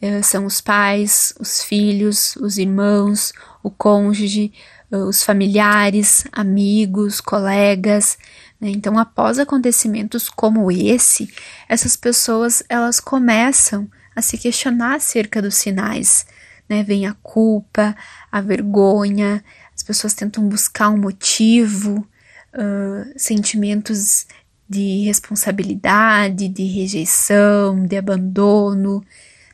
Uh, 0.00 0.22
são 0.22 0.46
os 0.46 0.60
pais, 0.60 1.34
os 1.38 1.62
filhos, 1.62 2.36
os 2.36 2.56
irmãos, 2.56 3.32
o 3.62 3.70
cônjuge, 3.70 4.52
os 4.90 5.22
familiares, 5.22 6.24
amigos, 6.32 7.20
colegas. 7.20 8.18
Né? 8.60 8.70
Então, 8.70 8.98
após 8.98 9.38
acontecimentos 9.38 10.28
como 10.28 10.70
esse, 10.70 11.32
essas 11.68 11.96
pessoas 11.96 12.62
elas 12.68 13.00
começam 13.00 13.88
a 14.14 14.22
se 14.22 14.38
questionar 14.38 14.96
acerca 14.96 15.40
dos 15.42 15.54
sinais. 15.54 16.26
Né? 16.68 16.82
Vem 16.82 17.06
a 17.06 17.14
culpa, 17.22 17.96
a 18.30 18.40
vergonha, 18.40 19.44
as 19.74 19.82
pessoas 19.82 20.14
tentam 20.14 20.48
buscar 20.48 20.90
um 20.90 20.98
motivo, 20.98 22.06
uh, 22.54 23.12
sentimentos 23.16 24.26
de 24.68 25.04
responsabilidade, 25.04 26.48
de 26.48 26.64
rejeição, 26.64 27.86
de 27.86 27.96
abandono, 27.96 29.02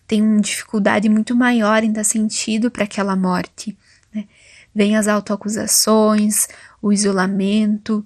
tem 0.07 0.21
uma 0.23 0.41
dificuldade 0.41 1.09
muito 1.09 1.35
maior 1.35 1.83
em 1.83 1.93
dar 1.93 2.05
sentido 2.05 2.71
para 2.71 2.85
aquela 2.85 3.17
morte. 3.17 3.77
Vem 4.75 4.97
as 4.97 5.07
autoacusações, 5.07 6.49
o 6.83 6.93
isolamento. 6.93 8.05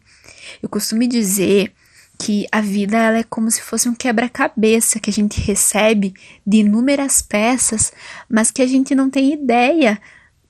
Eu 0.63 0.69
costumo 0.69 1.07
dizer 1.07 1.73
que 2.19 2.47
a 2.51 2.61
vida 2.61 2.99
ela 2.99 3.19
é 3.19 3.23
como 3.23 3.51
se 3.51 3.63
fosse 3.63 3.89
um 3.89 3.95
quebra-cabeça 3.95 4.99
que 4.99 5.09
a 5.09 5.13
gente 5.13 5.41
recebe 5.41 6.13
de 6.45 6.59
inúmeras 6.59 7.23
peças, 7.23 7.93
mas 8.29 8.51
que 8.51 8.61
a 8.61 8.67
gente 8.67 8.95
não 8.95 9.09
tem 9.09 9.33
ideia 9.33 10.01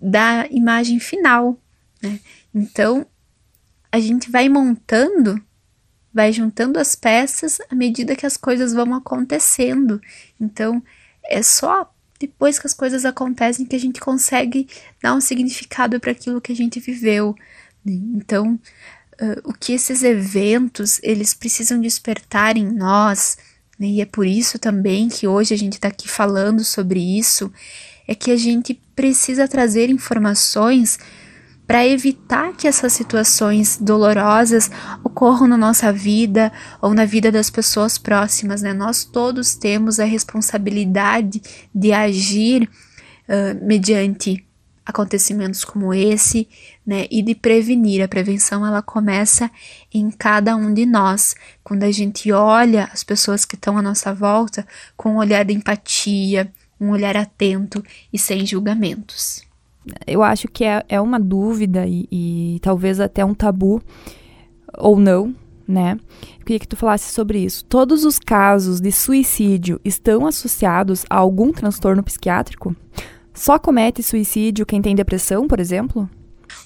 da 0.01 0.47
imagem 0.51 0.99
final. 0.99 1.59
Né? 2.03 2.19
Então, 2.55 3.07
a 3.93 4.01
gente 4.01 4.31
vai 4.31 4.49
montando, 4.49 5.41
vai 6.13 6.33
juntando 6.33 6.79
as 6.79 6.95
peças 6.95 7.59
à 7.71 7.75
medida 7.75 8.17
que 8.17 8.27
as 8.27 8.37
coisas 8.37 8.73
vão 8.73 8.95
acontecendo. 8.95 10.01
Então, 10.41 10.83
é 11.23 11.43
só 11.43 11.93
depois 12.19 12.59
que 12.59 12.67
as 12.67 12.75
coisas 12.75 13.05
acontecem 13.05 13.65
que 13.65 13.77
a 13.77 13.81
gente 13.81 14.01
consegue 14.01 14.69
dar 15.03 15.15
um 15.15 15.21
significado 15.21 16.01
para 16.01 16.13
aquilo 16.13 16.41
que 16.41 16.53
a 16.53 16.57
gente 16.57 16.81
viveu. 16.81 17.35
Né? 17.85 17.95
Então, 18.15 18.59
uh, 19.21 19.41
o 19.49 19.53
que 19.53 19.73
esses 19.73 20.03
eventos 20.03 21.01
eles 21.03 21.33
precisam 21.33 21.81
despertar 21.81 22.57
em 22.57 22.67
nós, 22.67 23.39
né? 23.79 23.87
e 23.87 24.01
é 24.01 24.07
por 24.07 24.27
isso 24.27 24.59
também 24.59 25.09
que 25.09 25.29
hoje 25.29 25.55
a 25.55 25.59
gente 25.59 25.75
está 25.75 25.89
aqui 25.89 26.09
falando 26.09 26.65
sobre 26.65 27.01
isso, 27.01 27.53
é 28.07 28.15
que 28.15 28.31
a 28.31 28.37
gente 28.37 28.75
precisa 28.97 29.47
trazer 29.47 29.91
informações 29.91 30.99
para 31.69 31.87
evitar 31.87 32.55
que 32.55 32.67
essas 32.67 32.95
situações 32.95 33.77
dolorosas 33.77 34.71
ocorram 35.05 35.47
na 35.47 35.57
nossa 35.59 35.93
vida 35.93 36.51
ou 36.81 36.95
na 36.95 37.05
vida 37.05 37.31
das 37.31 37.51
pessoas 37.51 37.99
próximas, 37.99 38.63
né? 38.63 38.73
Nós 38.73 39.05
todos 39.05 39.55
temos 39.55 40.01
a 40.01 40.05
responsabilidade 40.07 41.43
de 41.75 41.93
agir 41.93 42.63
uh, 42.63 43.67
mediante 43.67 44.43
acontecimentos 44.87 45.63
como 45.63 45.93
esse, 45.93 46.49
né, 46.87 47.07
e 47.11 47.21
de 47.21 47.35
prevenir. 47.35 48.03
A 48.03 48.09
prevenção 48.09 48.67
ela 48.67 48.81
começa 48.81 49.51
em 49.93 50.11
cada 50.11 50.57
um 50.57 50.73
de 50.73 50.87
nós, 50.87 51.35
quando 51.63 51.83
a 51.83 51.91
gente 51.93 52.33
olha 52.33 52.89
as 52.91 53.05
pessoas 53.05 53.45
que 53.45 53.57
estão 53.57 53.77
à 53.77 53.83
nossa 53.83 54.15
volta 54.15 54.67
com 54.97 55.13
um 55.13 55.17
olhar 55.19 55.45
de 55.45 55.53
empatia, 55.53 56.51
um 56.81 56.89
olhar 56.89 57.19
atento 57.19 57.85
e 58.11 58.19
sem 58.19 58.47
julgamentos. 58.47 59.48
Eu 60.07 60.23
acho 60.23 60.49
que 60.49 60.64
é, 60.64 60.85
é 60.88 61.00
uma 61.00 61.18
dúvida 61.18 61.87
e, 61.87 62.09
e 62.11 62.59
talvez 62.61 63.00
até 63.00 63.25
um 63.25 63.35
tabu, 63.35 63.83
ou 64.76 64.99
não, 64.99 65.35
né? 65.66 65.99
Eu 66.38 66.45
queria 66.45 66.59
que 66.59 66.68
tu 66.68 66.76
falasse 66.76 67.12
sobre 67.12 67.40
isso. 67.40 67.64
Todos 67.64 68.04
os 68.04 68.18
casos 68.18 68.80
de 68.80 68.90
suicídio 68.90 69.80
estão 69.85 70.26
associados 70.26 71.04
a 71.11 71.16
algum 71.16 71.52
transtorno 71.52 72.02
psiquiátrico? 72.02 72.75
Só 73.35 73.59
comete 73.59 74.02
suicídio 74.02 74.66
quem 74.66 74.83
tem 74.83 74.97
depressão, 74.97 75.47
por 75.47 75.61
exemplo? 75.61 76.09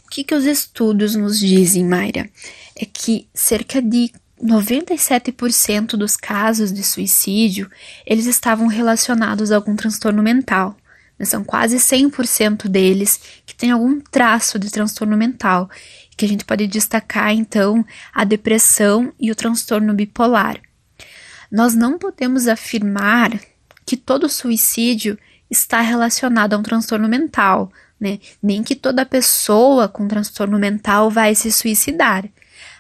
O 0.07 0.11
que, 0.11 0.25
que 0.25 0.35
os 0.35 0.45
estudos 0.45 1.17
nos 1.17 1.39
dizem, 1.39 1.85
Mayra? 1.85 2.31
É 2.77 2.87
que 2.87 3.29
cerca 3.35 3.83
de 3.83 4.11
97% 4.43 5.97
dos 5.97 6.17
casos 6.17 6.73
de 6.73 6.83
suicídio, 6.83 7.71
eles 8.05 8.27
estavam 8.27 8.67
relacionados 8.67 9.53
a 9.53 9.57
algum 9.57 9.77
transtorno 9.77 10.23
mental. 10.23 10.77
São 11.25 11.45
quase 11.45 11.77
100% 11.77 12.69
deles 12.69 13.21
que 13.47 13.55
têm 13.55 13.71
algum 13.71 14.01
traço 14.01 14.59
de 14.59 14.71
transtorno 14.71 15.17
mental, 15.17 15.71
que 16.17 16.25
a 16.25 16.29
gente 16.29 16.45
pode 16.45 16.67
destacar 16.67 17.33
então 17.33 17.85
a 18.13 18.25
depressão 18.25 19.13
e 19.19 19.31
o 19.31 19.35
transtorno 19.35 19.95
bipolar. 19.95 20.61
Nós 21.51 21.75
não 21.75 21.99
podemos 21.99 22.49
afirmar 22.49 23.39
que 23.85 23.97
todo 23.97 24.29
suicídio 24.29 25.19
está 25.51 25.81
relacionado 25.81 26.55
a 26.55 26.59
um 26.59 26.63
transtorno 26.63 27.09
mental, 27.09 27.71
né? 28.01 28.19
Nem 28.43 28.63
que 28.63 28.75
toda 28.75 29.05
pessoa 29.05 29.87
com 29.87 30.09
transtorno 30.09 30.59
mental 30.59 31.11
vai 31.11 31.35
se 31.35 31.53
suicidar. 31.53 32.25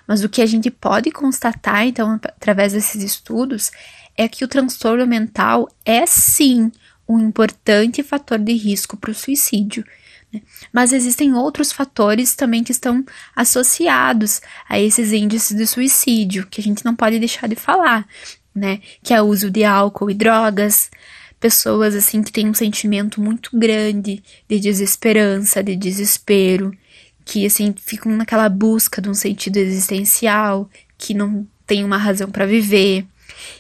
Mas 0.06 0.24
o 0.24 0.28
que 0.28 0.42
a 0.42 0.46
gente 0.46 0.70
pode 0.70 1.10
constatar, 1.10 1.86
então, 1.86 2.18
através 2.24 2.72
desses 2.72 3.02
estudos, 3.02 3.70
é 4.16 4.26
que 4.26 4.44
o 4.44 4.48
transtorno 4.48 5.06
mental 5.06 5.68
é 5.84 6.06
sim 6.06 6.72
um 7.14 7.20
importante 7.20 8.02
fator 8.02 8.38
de 8.38 8.52
risco 8.52 8.96
para 8.96 9.10
o 9.10 9.14
suicídio. 9.14 9.84
Né? 10.32 10.40
Mas 10.72 10.92
existem 10.92 11.34
outros 11.34 11.72
fatores 11.72 12.34
também 12.34 12.64
que 12.64 12.72
estão 12.72 13.04
associados 13.36 14.40
a 14.68 14.80
esses 14.80 15.12
índices 15.12 15.56
de 15.56 15.66
suicídio, 15.66 16.46
que 16.46 16.60
a 16.60 16.64
gente 16.64 16.84
não 16.84 16.94
pode 16.94 17.18
deixar 17.18 17.48
de 17.48 17.56
falar, 17.56 18.06
né? 18.54 18.80
Que 19.02 19.12
é 19.14 19.20
o 19.20 19.26
uso 19.26 19.50
de 19.50 19.64
álcool 19.64 20.10
e 20.10 20.14
drogas, 20.14 20.90
pessoas 21.38 21.94
assim 21.94 22.22
que 22.22 22.32
têm 22.32 22.48
um 22.48 22.54
sentimento 22.54 23.20
muito 23.20 23.50
grande 23.52 24.22
de 24.48 24.60
desesperança, 24.60 25.62
de 25.62 25.74
desespero, 25.76 26.72
que 27.24 27.44
assim 27.44 27.74
ficam 27.76 28.12
naquela 28.12 28.48
busca 28.48 29.02
de 29.02 29.08
um 29.08 29.14
sentido 29.14 29.56
existencial, 29.56 30.70
que 30.96 31.14
não 31.14 31.46
tem 31.66 31.84
uma 31.84 31.96
razão 31.96 32.30
para 32.30 32.46
viver. 32.46 33.04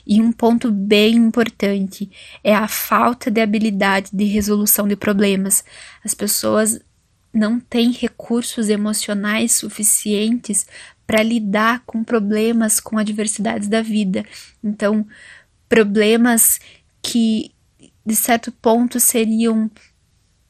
E 0.06 0.20
um 0.20 0.32
ponto 0.32 0.70
bem 0.70 1.14
importante 1.14 2.10
é 2.42 2.54
a 2.54 2.68
falta 2.68 3.30
de 3.30 3.40
habilidade 3.40 4.10
de 4.12 4.24
resolução 4.24 4.86
de 4.86 4.96
problemas. 4.96 5.64
As 6.04 6.14
pessoas 6.14 6.80
não 7.32 7.58
têm 7.58 7.92
recursos 7.92 8.68
emocionais 8.68 9.52
suficientes 9.52 10.66
para 11.06 11.22
lidar 11.22 11.82
com 11.86 12.04
problemas, 12.04 12.78
com 12.78 12.98
adversidades 12.98 13.68
da 13.68 13.80
vida. 13.82 14.24
Então, 14.62 15.06
problemas 15.68 16.60
que 17.00 17.52
de 18.04 18.16
certo 18.16 18.52
ponto 18.52 19.00
seriam 19.00 19.70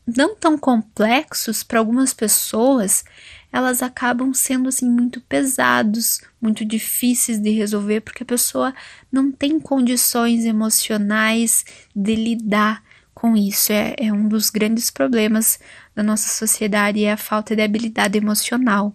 não 0.06 0.34
tão 0.34 0.58
complexos 0.58 1.62
para 1.62 1.78
algumas 1.78 2.12
pessoas, 2.12 3.04
elas 3.52 3.82
acabam 3.82 4.32
sendo 4.32 4.68
assim 4.68 4.88
muito 4.88 5.20
pesados, 5.20 6.22
muito 6.40 6.64
difíceis 6.64 7.38
de 7.38 7.50
resolver, 7.50 8.00
porque 8.00 8.22
a 8.22 8.26
pessoa 8.26 8.74
não 9.10 9.30
tem 9.30 9.60
condições 9.60 10.46
emocionais 10.46 11.64
de 11.94 12.14
lidar 12.14 12.82
com 13.12 13.36
isso. 13.36 13.70
É, 13.70 13.94
é 13.98 14.12
um 14.12 14.26
dos 14.26 14.48
grandes 14.48 14.90
problemas 14.90 15.60
da 15.94 16.02
nossa 16.02 16.28
sociedade 16.28 17.04
é 17.04 17.12
a 17.12 17.16
falta 17.16 17.54
de 17.54 17.62
habilidade 17.62 18.16
emocional, 18.16 18.92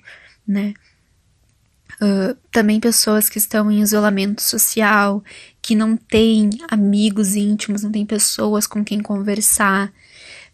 né? 0.48 0.74
Uh, 2.02 2.36
também 2.52 2.80
pessoas 2.80 3.28
que 3.28 3.40
estão 3.40 3.72
em 3.72 3.82
isolamento 3.82 4.42
social, 4.42 5.24
que 5.62 5.76
não 5.76 5.98
têm 5.98 6.50
amigos 6.70 7.36
íntimos, 7.36 7.82
não 7.82 7.92
têm 7.92 8.06
pessoas 8.06 8.68
com 8.68 8.84
quem 8.84 9.00
conversar, 9.02 9.92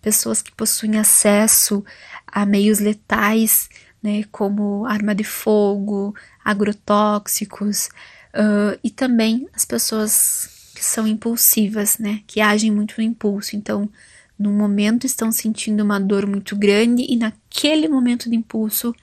pessoas 0.02 0.42
que 0.42 0.54
possuem 0.54 0.98
acesso 0.98 1.84
a 2.28 2.46
meios 2.46 2.80
letais, 2.80 3.70
né, 4.04 4.26
como 4.30 4.86
arma 4.86 5.16
de 5.16 5.24
fogo, 5.24 6.14
agrotóxicos, 6.44 7.88
uh, 8.34 8.78
e 8.84 8.90
também 8.90 9.48
as 9.54 9.64
pessoas 9.64 10.72
que 10.76 10.84
são 10.84 11.08
impulsivas, 11.08 11.98
né, 11.98 12.22
que 12.28 12.42
agem 12.42 12.70
muito 12.70 12.96
no 12.98 13.04
impulso. 13.04 13.56
Então, 13.56 13.90
no 14.38 14.52
momento 14.52 15.06
estão 15.06 15.32
sentindo 15.32 15.82
uma 15.84 16.00
dor 16.00 16.28
muito 16.28 16.56
grande 16.56 17.06
e 17.08 17.16
naquele 17.16 17.88
momento 17.88 18.30
de 18.30 18.36
impulso 18.36 18.94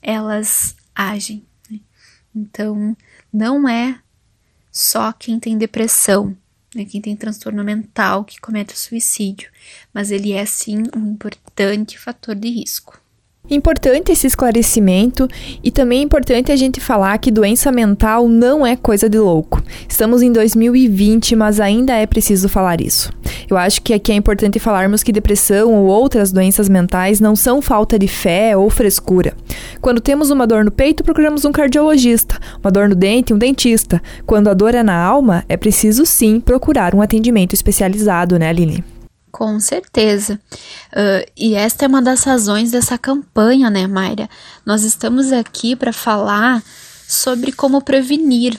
elas 0.00 0.76
agem. 0.94 1.44
Né? 1.68 1.80
Então, 2.34 2.96
não 3.32 3.68
é 3.68 3.98
só 4.70 5.12
quem 5.12 5.40
tem 5.40 5.58
depressão, 5.58 6.36
né, 6.72 6.84
quem 6.84 7.00
tem 7.00 7.16
transtorno 7.16 7.64
mental 7.64 8.24
que 8.24 8.40
comete 8.40 8.74
o 8.74 8.78
suicídio, 8.78 9.50
mas 9.92 10.12
ele 10.12 10.32
é 10.32 10.44
sim 10.44 10.84
um 10.94 11.12
importante 11.12 11.98
fator 11.98 12.36
de 12.36 12.48
risco. 12.48 13.00
Importante 13.48 14.10
esse 14.10 14.26
esclarecimento 14.26 15.28
e 15.62 15.70
também 15.70 16.00
é 16.00 16.02
importante 16.02 16.50
a 16.50 16.56
gente 16.56 16.80
falar 16.80 17.16
que 17.18 17.30
doença 17.30 17.70
mental 17.70 18.28
não 18.28 18.66
é 18.66 18.74
coisa 18.74 19.08
de 19.08 19.18
louco. 19.18 19.62
Estamos 19.88 20.20
em 20.20 20.32
2020, 20.32 21.36
mas 21.36 21.60
ainda 21.60 21.92
é 21.92 22.06
preciso 22.06 22.48
falar 22.48 22.80
isso. 22.80 23.12
Eu 23.48 23.56
acho 23.56 23.80
que 23.82 23.94
aqui 23.94 24.10
é 24.10 24.16
importante 24.16 24.58
falarmos 24.58 25.04
que 25.04 25.12
depressão 25.12 25.72
ou 25.74 25.86
outras 25.86 26.32
doenças 26.32 26.68
mentais 26.68 27.20
não 27.20 27.36
são 27.36 27.62
falta 27.62 27.96
de 27.96 28.08
fé 28.08 28.56
ou 28.56 28.68
frescura. 28.68 29.32
Quando 29.80 30.00
temos 30.00 30.30
uma 30.30 30.46
dor 30.46 30.64
no 30.64 30.72
peito, 30.72 31.04
procuramos 31.04 31.44
um 31.44 31.52
cardiologista, 31.52 32.38
uma 32.62 32.72
dor 32.72 32.88
no 32.88 32.96
dente, 32.96 33.32
um 33.32 33.38
dentista. 33.38 34.02
Quando 34.26 34.48
a 34.48 34.54
dor 34.54 34.74
é 34.74 34.82
na 34.82 34.96
alma, 34.96 35.44
é 35.48 35.56
preciso 35.56 36.04
sim 36.04 36.40
procurar 36.40 36.96
um 36.96 37.00
atendimento 37.00 37.54
especializado, 37.54 38.38
né, 38.40 38.48
Aline? 38.48 38.95
Com 39.36 39.60
certeza. 39.60 40.40
Uh, 40.90 41.30
e 41.36 41.54
esta 41.54 41.84
é 41.84 41.88
uma 41.88 42.00
das 42.00 42.24
razões 42.24 42.70
dessa 42.70 42.96
campanha, 42.96 43.68
né, 43.68 43.86
Mayra? 43.86 44.30
Nós 44.64 44.82
estamos 44.82 45.30
aqui 45.30 45.76
para 45.76 45.92
falar 45.92 46.64
sobre 47.06 47.52
como 47.52 47.82
prevenir. 47.82 48.58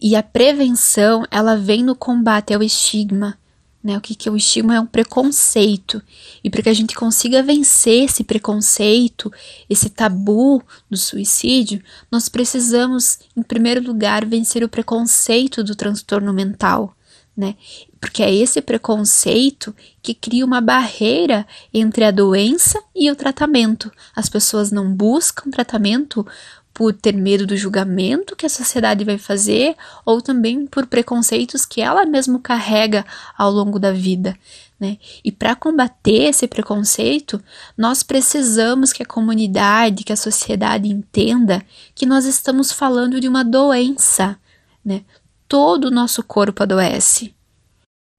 E 0.00 0.14
a 0.14 0.22
prevenção, 0.22 1.24
ela 1.32 1.56
vem 1.56 1.82
no 1.82 1.96
combate 1.96 2.54
ao 2.54 2.62
estigma. 2.62 3.36
Né? 3.82 3.98
O 3.98 4.00
que, 4.00 4.14
que 4.14 4.28
é 4.28 4.32
o 4.32 4.36
estigma? 4.36 4.76
É 4.76 4.80
um 4.80 4.86
preconceito. 4.86 6.00
E 6.44 6.48
para 6.48 6.62
que 6.62 6.68
a 6.68 6.74
gente 6.74 6.94
consiga 6.94 7.42
vencer 7.42 8.04
esse 8.04 8.22
preconceito, 8.22 9.32
esse 9.68 9.90
tabu 9.90 10.62
do 10.88 10.96
suicídio, 10.96 11.82
nós 12.08 12.28
precisamos, 12.28 13.18
em 13.36 13.42
primeiro 13.42 13.82
lugar, 13.82 14.24
vencer 14.24 14.62
o 14.62 14.68
preconceito 14.68 15.64
do 15.64 15.74
transtorno 15.74 16.32
mental 16.32 16.94
né? 17.38 17.54
Porque 18.00 18.20
é 18.20 18.34
esse 18.34 18.60
preconceito 18.60 19.72
que 20.02 20.12
cria 20.12 20.44
uma 20.44 20.60
barreira 20.60 21.46
entre 21.72 22.02
a 22.02 22.10
doença 22.10 22.82
e 22.92 23.08
o 23.12 23.14
tratamento. 23.14 23.92
As 24.14 24.28
pessoas 24.28 24.72
não 24.72 24.92
buscam 24.92 25.48
tratamento 25.48 26.26
por 26.74 26.92
ter 26.92 27.14
medo 27.14 27.46
do 27.46 27.56
julgamento 27.56 28.34
que 28.34 28.44
a 28.44 28.48
sociedade 28.48 29.04
vai 29.04 29.18
fazer 29.18 29.76
ou 30.04 30.20
também 30.20 30.66
por 30.66 30.86
preconceitos 30.86 31.64
que 31.64 31.80
ela 31.80 32.04
mesma 32.04 32.40
carrega 32.40 33.06
ao 33.36 33.52
longo 33.52 33.78
da 33.78 33.92
vida. 33.92 34.36
Né? 34.78 34.98
E 35.24 35.30
para 35.30 35.54
combater 35.54 36.30
esse 36.30 36.48
preconceito, 36.48 37.40
nós 37.76 38.02
precisamos 38.02 38.92
que 38.92 39.04
a 39.04 39.06
comunidade, 39.06 40.02
que 40.02 40.12
a 40.12 40.16
sociedade 40.16 40.88
entenda 40.88 41.62
que 41.94 42.04
nós 42.04 42.24
estamos 42.24 42.72
falando 42.72 43.20
de 43.20 43.28
uma 43.28 43.44
doença. 43.44 44.36
Né? 44.84 45.02
Todo 45.48 45.86
o 45.86 45.90
nosso 45.90 46.22
corpo 46.22 46.62
adoece. 46.62 47.34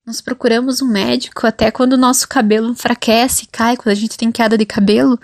Nós 0.05 0.21
procuramos 0.21 0.81
um 0.81 0.87
médico 0.87 1.45
até 1.45 1.69
quando 1.69 1.93
o 1.93 1.97
nosso 1.97 2.27
cabelo 2.27 2.71
enfraquece, 2.71 3.47
cai, 3.51 3.77
quando 3.77 3.89
a 3.89 3.95
gente 3.95 4.17
tem 4.17 4.31
queda 4.31 4.57
de 4.57 4.65
cabelo. 4.65 5.19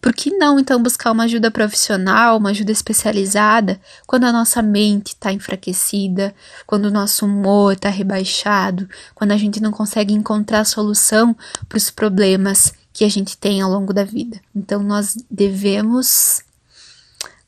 Por 0.00 0.14
que 0.14 0.30
não 0.30 0.60
então 0.60 0.80
buscar 0.80 1.10
uma 1.10 1.24
ajuda 1.24 1.50
profissional, 1.50 2.36
uma 2.36 2.50
ajuda 2.50 2.70
especializada, 2.70 3.80
quando 4.06 4.24
a 4.24 4.32
nossa 4.32 4.62
mente 4.62 5.08
está 5.08 5.32
enfraquecida, 5.32 6.32
quando 6.64 6.84
o 6.84 6.90
nosso 6.90 7.26
humor 7.26 7.72
está 7.72 7.88
rebaixado, 7.88 8.88
quando 9.12 9.32
a 9.32 9.36
gente 9.36 9.60
não 9.60 9.72
consegue 9.72 10.14
encontrar 10.14 10.64
solução 10.64 11.36
para 11.68 11.76
os 11.76 11.90
problemas 11.90 12.72
que 12.92 13.04
a 13.04 13.08
gente 13.08 13.36
tem 13.36 13.60
ao 13.60 13.70
longo 13.72 13.92
da 13.92 14.04
vida? 14.04 14.40
Então 14.54 14.84
nós 14.84 15.16
devemos 15.28 16.42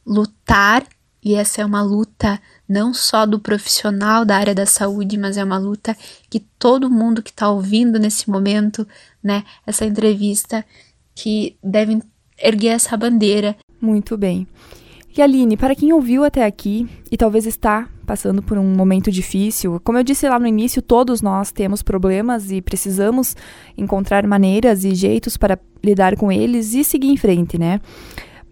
lutar, 0.04 0.84
e 1.22 1.36
essa 1.36 1.62
é 1.62 1.64
uma 1.64 1.82
luta 1.82 2.40
não 2.70 2.94
só 2.94 3.26
do 3.26 3.40
profissional 3.40 4.24
da 4.24 4.36
área 4.36 4.54
da 4.54 4.64
saúde, 4.64 5.18
mas 5.18 5.36
é 5.36 5.42
uma 5.42 5.58
luta 5.58 5.96
que 6.30 6.38
todo 6.56 6.88
mundo 6.88 7.20
que 7.20 7.30
está 7.30 7.50
ouvindo 7.50 7.98
nesse 7.98 8.30
momento, 8.30 8.86
né, 9.20 9.42
essa 9.66 9.84
entrevista, 9.84 10.64
que 11.12 11.56
devem 11.64 12.00
erguer 12.38 12.68
essa 12.68 12.96
bandeira. 12.96 13.56
Muito 13.80 14.16
bem. 14.16 14.46
E 15.16 15.20
Aline, 15.20 15.56
para 15.56 15.74
quem 15.74 15.92
ouviu 15.92 16.22
até 16.22 16.44
aqui 16.44 16.88
e 17.10 17.16
talvez 17.16 17.44
está 17.44 17.88
passando 18.06 18.40
por 18.40 18.56
um 18.56 18.72
momento 18.76 19.10
difícil, 19.10 19.80
como 19.82 19.98
eu 19.98 20.04
disse 20.04 20.28
lá 20.28 20.38
no 20.38 20.46
início, 20.46 20.80
todos 20.80 21.20
nós 21.20 21.50
temos 21.50 21.82
problemas 21.82 22.52
e 22.52 22.62
precisamos 22.62 23.34
encontrar 23.76 24.24
maneiras 24.28 24.84
e 24.84 24.94
jeitos 24.94 25.36
para 25.36 25.58
lidar 25.82 26.16
com 26.16 26.30
eles 26.30 26.72
e 26.74 26.84
seguir 26.84 27.08
em 27.08 27.16
frente, 27.16 27.58
né? 27.58 27.80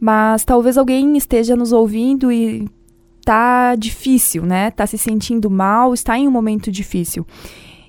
Mas 0.00 0.44
talvez 0.44 0.76
alguém 0.76 1.16
esteja 1.16 1.54
nos 1.54 1.70
ouvindo 1.70 2.32
e 2.32 2.68
tá 3.28 3.74
difícil, 3.74 4.46
né? 4.46 4.70
Tá 4.70 4.86
se 4.86 4.96
sentindo 4.96 5.50
mal, 5.50 5.92
está 5.92 6.18
em 6.18 6.26
um 6.26 6.30
momento 6.30 6.72
difícil. 6.72 7.26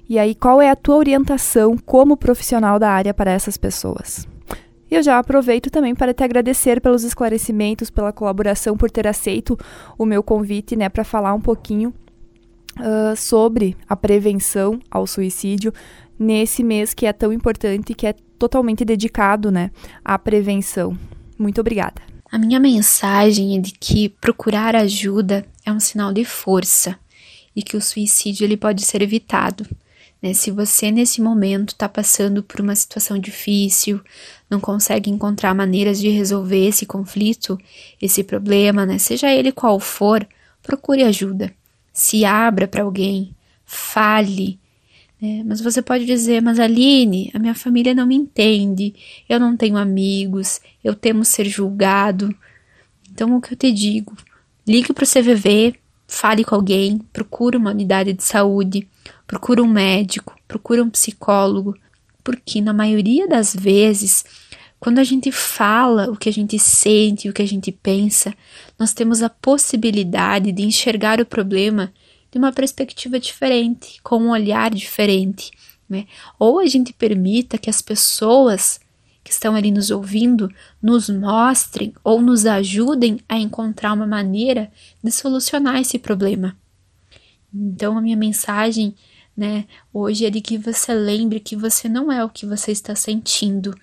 E 0.10 0.20
aí, 0.20 0.36
qual 0.36 0.62
é 0.62 0.70
a 0.70 0.76
tua 0.76 0.98
orientação 0.98 1.78
como 1.78 2.18
profissional 2.18 2.78
da 2.78 2.92
área 2.92 3.14
para 3.14 3.32
essas 3.32 3.56
pessoas? 3.56 4.28
E 4.92 4.96
eu 4.96 5.02
já 5.02 5.18
aproveito 5.18 5.70
também 5.70 5.96
para 5.96 6.14
te 6.14 6.26
agradecer 6.26 6.82
pelos 6.82 7.06
esclarecimentos, 7.06 7.90
pela 7.90 8.12
colaboração, 8.12 8.76
por 8.76 8.92
ter 8.92 9.08
aceito 9.08 9.58
o 9.98 10.06
meu 10.06 10.22
convite, 10.22 10.76
né, 10.76 10.90
para 10.90 11.06
falar 11.06 11.34
um 11.34 11.40
pouquinho 11.40 11.94
uh, 12.78 13.16
sobre 13.16 13.78
a 13.88 13.96
prevenção 13.96 14.78
ao 14.92 15.08
suicídio 15.08 15.72
nesse 16.20 16.66
mês 16.66 16.94
que 16.94 17.06
é 17.06 17.14
tão 17.14 17.32
importante 17.32 17.92
e 17.92 17.96
que 17.96 18.08
é 18.08 18.14
totalmente 18.38 18.84
dedicado, 18.84 19.50
né, 19.50 19.72
à 20.04 20.20
prevenção. 20.20 20.98
Muito 21.38 21.62
obrigada. 21.62 22.09
A 22.32 22.38
minha 22.38 22.60
mensagem 22.60 23.58
é 23.58 23.60
de 23.60 23.72
que 23.72 24.08
procurar 24.08 24.76
ajuda 24.76 25.44
é 25.66 25.72
um 25.72 25.80
sinal 25.80 26.14
de 26.14 26.24
força 26.24 26.96
e 27.56 27.64
que 27.64 27.76
o 27.76 27.82
suicídio 27.82 28.46
ele 28.46 28.56
pode 28.56 28.86
ser 28.86 29.02
evitado. 29.02 29.66
Né? 30.22 30.36
Se 30.36 30.52
você 30.52 30.92
nesse 30.92 31.22
momento 31.22 31.70
está 31.70 31.90
passando 31.90 32.44
por 32.44 32.62
uma 32.62 32.76
situação 32.76 33.18
difícil, 33.18 34.00
não 34.48 34.60
consegue 34.60 35.10
encontrar 35.10 35.56
maneiras 35.56 36.00
de 36.00 36.10
resolver 36.10 36.68
esse 36.68 36.86
conflito, 36.86 37.58
esse 38.00 38.24
problema, 38.24 38.86
né? 38.86 39.00
seja 39.00 39.34
ele 39.34 39.52
qual 39.52 39.80
for, 39.80 40.28
procure 40.62 41.02
ajuda. 41.02 41.52
Se 41.92 42.26
abra 42.26 42.68
para 42.68 42.84
alguém, 42.84 43.36
fale, 43.66 44.59
é, 45.22 45.44
mas 45.44 45.60
você 45.60 45.82
pode 45.82 46.06
dizer, 46.06 46.42
mas 46.42 46.60
Aline, 46.60 47.30
a 47.34 47.40
minha 47.40 47.54
família 47.54 47.94
não 47.94 48.08
me 48.08 48.16
entende, 48.16 48.96
eu 49.28 49.38
não 49.38 49.58
tenho 49.58 49.76
amigos, 49.76 50.62
eu 50.82 50.96
temo 50.96 51.26
ser 51.26 51.46
julgado. 51.46 52.34
Então, 53.12 53.36
o 53.36 53.42
que 53.42 53.54
eu 53.54 53.58
te 53.58 53.72
digo? 53.72 54.16
Ligue 54.66 54.94
para 54.94 55.04
o 55.04 55.08
CVV, 55.08 55.76
fale 56.08 56.46
com 56.46 56.56
alguém, 56.56 57.00
procure 57.12 57.58
uma 57.58 57.72
unidade 57.72 58.14
de 58.14 58.24
saúde, 58.24 58.88
procure 59.28 59.60
um 59.60 59.68
médico, 59.68 60.36
procure 60.48 60.80
um 60.80 60.90
psicólogo, 60.90 61.76
porque 62.24 62.62
na 62.62 62.72
maioria 62.72 63.28
das 63.28 63.54
vezes, 63.54 64.24
quando 64.80 65.00
a 65.00 65.04
gente 65.04 65.34
fala 65.34 66.10
o 66.10 66.16
que 66.16 66.30
a 66.30 66.34
gente 66.34 66.58
sente, 66.58 67.28
o 67.28 67.34
que 67.34 67.42
a 67.42 67.48
gente 67.48 67.74
pensa, 67.74 68.34
nós 68.78 68.94
temos 68.94 69.22
a 69.22 69.30
possibilidade 69.30 70.54
de 70.54 70.64
enxergar 70.64 71.20
o 71.20 71.26
problema 71.26 71.92
de 72.32 72.38
uma 72.38 72.52
perspectiva 72.52 73.20
diferente, 73.20 74.00
com 74.04 74.18
um 74.18 74.30
olhar 74.32 74.74
diferente, 74.74 75.52
né? 75.90 76.06
Ou 76.38 76.60
a 76.60 76.68
gente 76.68 76.94
permita 76.94 77.58
que 77.58 77.70
as 77.70 77.82
pessoas 77.82 78.80
que 79.24 79.32
estão 79.32 79.56
ali 79.56 79.72
nos 79.72 79.92
ouvindo 79.92 80.50
nos 80.82 81.10
mostrem 81.10 81.94
ou 82.04 82.22
nos 82.22 82.46
ajudem 82.46 83.20
a 83.28 83.38
encontrar 83.38 83.94
uma 83.94 84.08
maneira 84.08 84.72
de 85.04 85.12
solucionar 85.12 85.80
esse 85.82 86.00
problema. 86.00 86.58
Então 87.54 87.98
a 87.98 88.02
minha 88.02 88.18
mensagem, 88.18 88.96
né, 89.36 89.66
hoje 89.94 90.26
é 90.26 90.30
de 90.30 90.42
que 90.42 90.58
você 90.58 90.94
lembre 90.94 91.40
que 91.40 91.56
você 91.56 91.90
não 91.90 92.12
é 92.12 92.24
o 92.24 92.30
que 92.30 92.46
você 92.46 92.72
está 92.72 92.96
sentindo, 92.96 93.76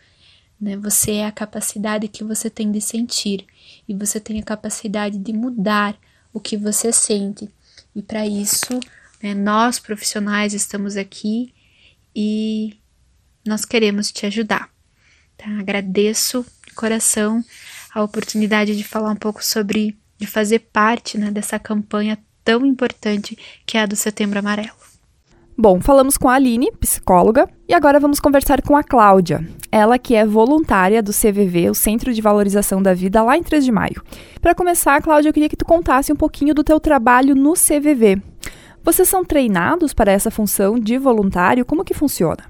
Né? 0.61 0.77
Você 0.77 1.13
é 1.13 1.27
a 1.27 1.33
capacidade 1.33 2.09
que 2.09 2.25
você 2.25 2.49
tem 2.49 2.71
de 2.73 2.81
sentir 2.81 3.47
e 3.89 3.95
você 3.95 4.19
tem 4.19 4.41
a 4.41 4.43
capacidade 4.43 5.19
de 5.19 5.33
mudar 5.33 5.99
o 6.33 6.41
que 6.41 6.57
você 6.57 6.93
sente. 6.93 7.51
E 7.97 8.03
para 8.03 8.27
isso, 8.27 8.79
né, 9.23 9.33
nós 9.33 9.79
profissionais 9.79 10.53
estamos 10.53 10.99
aqui 10.99 11.55
e 12.15 12.77
nós 13.43 13.65
queremos 13.65 14.13
te 14.13 14.27
ajudar. 14.27 14.69
Tá? 15.39 15.47
Agradeço 15.59 16.45
de 16.69 16.75
coração 16.75 17.43
a 17.95 18.03
oportunidade 18.03 18.77
de 18.77 18.85
falar 18.85 19.11
um 19.11 19.17
pouco 19.17 19.43
sobre, 19.43 19.97
de 20.19 20.27
fazer 20.27 20.59
parte 20.59 21.17
né, 21.17 21.31
dessa 21.31 21.59
campanha 21.59 22.19
tão 22.45 22.67
importante 22.67 23.35
que 23.65 23.79
é 23.79 23.81
a 23.81 23.87
do 23.87 23.97
Setembro 23.97 24.39
Amarelo. 24.39 24.86
Bom, 25.59 25.81
falamos 25.81 26.19
com 26.19 26.29
a 26.29 26.35
Aline, 26.35 26.71
psicóloga, 26.73 27.49
e 27.67 27.73
agora 27.73 27.99
vamos 27.99 28.21
conversar 28.21 28.61
com 28.61 28.77
a 28.77 28.85
Cláudia. 28.85 29.43
Ela 29.73 29.99
que 29.99 30.15
é 30.15 30.27
voluntária 30.27 31.03
do 31.03 31.13
CVV, 31.13 31.71
o 31.71 31.75
Centro 31.75 32.13
de 32.13 32.21
Valorização 32.21 32.83
da 32.83 32.93
Vida, 32.93 33.23
lá 33.23 33.39
em 33.39 33.43
3 33.43 33.65
de 33.65 33.73
maio. 33.73 34.03
Para 34.39 34.55
começar, 34.55 35.01
Cláudia, 35.01 35.31
eu 35.31 35.33
queria 35.33 35.49
que 35.49 35.57
tu 35.57 35.65
contasse 35.65 36.13
um 36.13 36.17
pouquinho 36.17 36.55
do 36.55 36.63
teu 36.63 36.79
trabalho 36.79 37.35
no 37.35 37.55
CVV. 37.55 38.21
Vocês 38.85 39.09
são 39.09 39.25
treinados 39.25 39.95
para 39.95 40.13
essa 40.13 40.31
função 40.31 40.79
de 40.79 40.99
voluntário? 40.99 41.65
Como 41.65 41.85
que 41.85 41.95
funciona? 41.95 42.45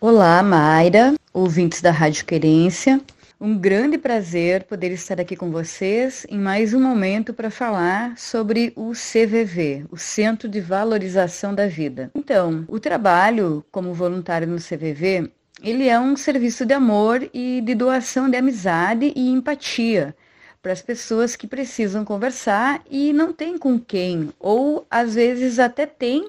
Olá, 0.00 0.42
Mayra, 0.42 1.14
ouvintes 1.32 1.80
da 1.80 1.92
Rádio 1.92 2.26
Querência. 2.26 3.00
Um 3.42 3.56
grande 3.56 3.96
prazer 3.96 4.64
poder 4.64 4.92
estar 4.92 5.18
aqui 5.18 5.34
com 5.34 5.50
vocês 5.50 6.26
em 6.28 6.38
mais 6.38 6.74
um 6.74 6.80
momento 6.80 7.32
para 7.32 7.50
falar 7.50 8.18
sobre 8.18 8.70
o 8.76 8.92
CVV, 8.92 9.86
o 9.90 9.96
Centro 9.96 10.46
de 10.46 10.60
Valorização 10.60 11.54
da 11.54 11.66
Vida. 11.66 12.10
Então, 12.14 12.66
o 12.68 12.78
trabalho 12.78 13.64
como 13.72 13.94
voluntário 13.94 14.46
no 14.46 14.58
CVV, 14.58 15.32
ele 15.62 15.88
é 15.88 15.98
um 15.98 16.16
serviço 16.16 16.66
de 16.66 16.74
amor 16.74 17.30
e 17.32 17.62
de 17.62 17.74
doação 17.74 18.28
de 18.28 18.36
amizade 18.36 19.10
e 19.16 19.30
empatia 19.30 20.14
para 20.60 20.72
as 20.72 20.82
pessoas 20.82 21.34
que 21.34 21.46
precisam 21.46 22.04
conversar 22.04 22.82
e 22.90 23.10
não 23.10 23.32
têm 23.32 23.56
com 23.56 23.80
quem, 23.80 24.28
ou 24.38 24.86
às 24.90 25.14
vezes 25.14 25.58
até 25.58 25.86
têm, 25.86 26.28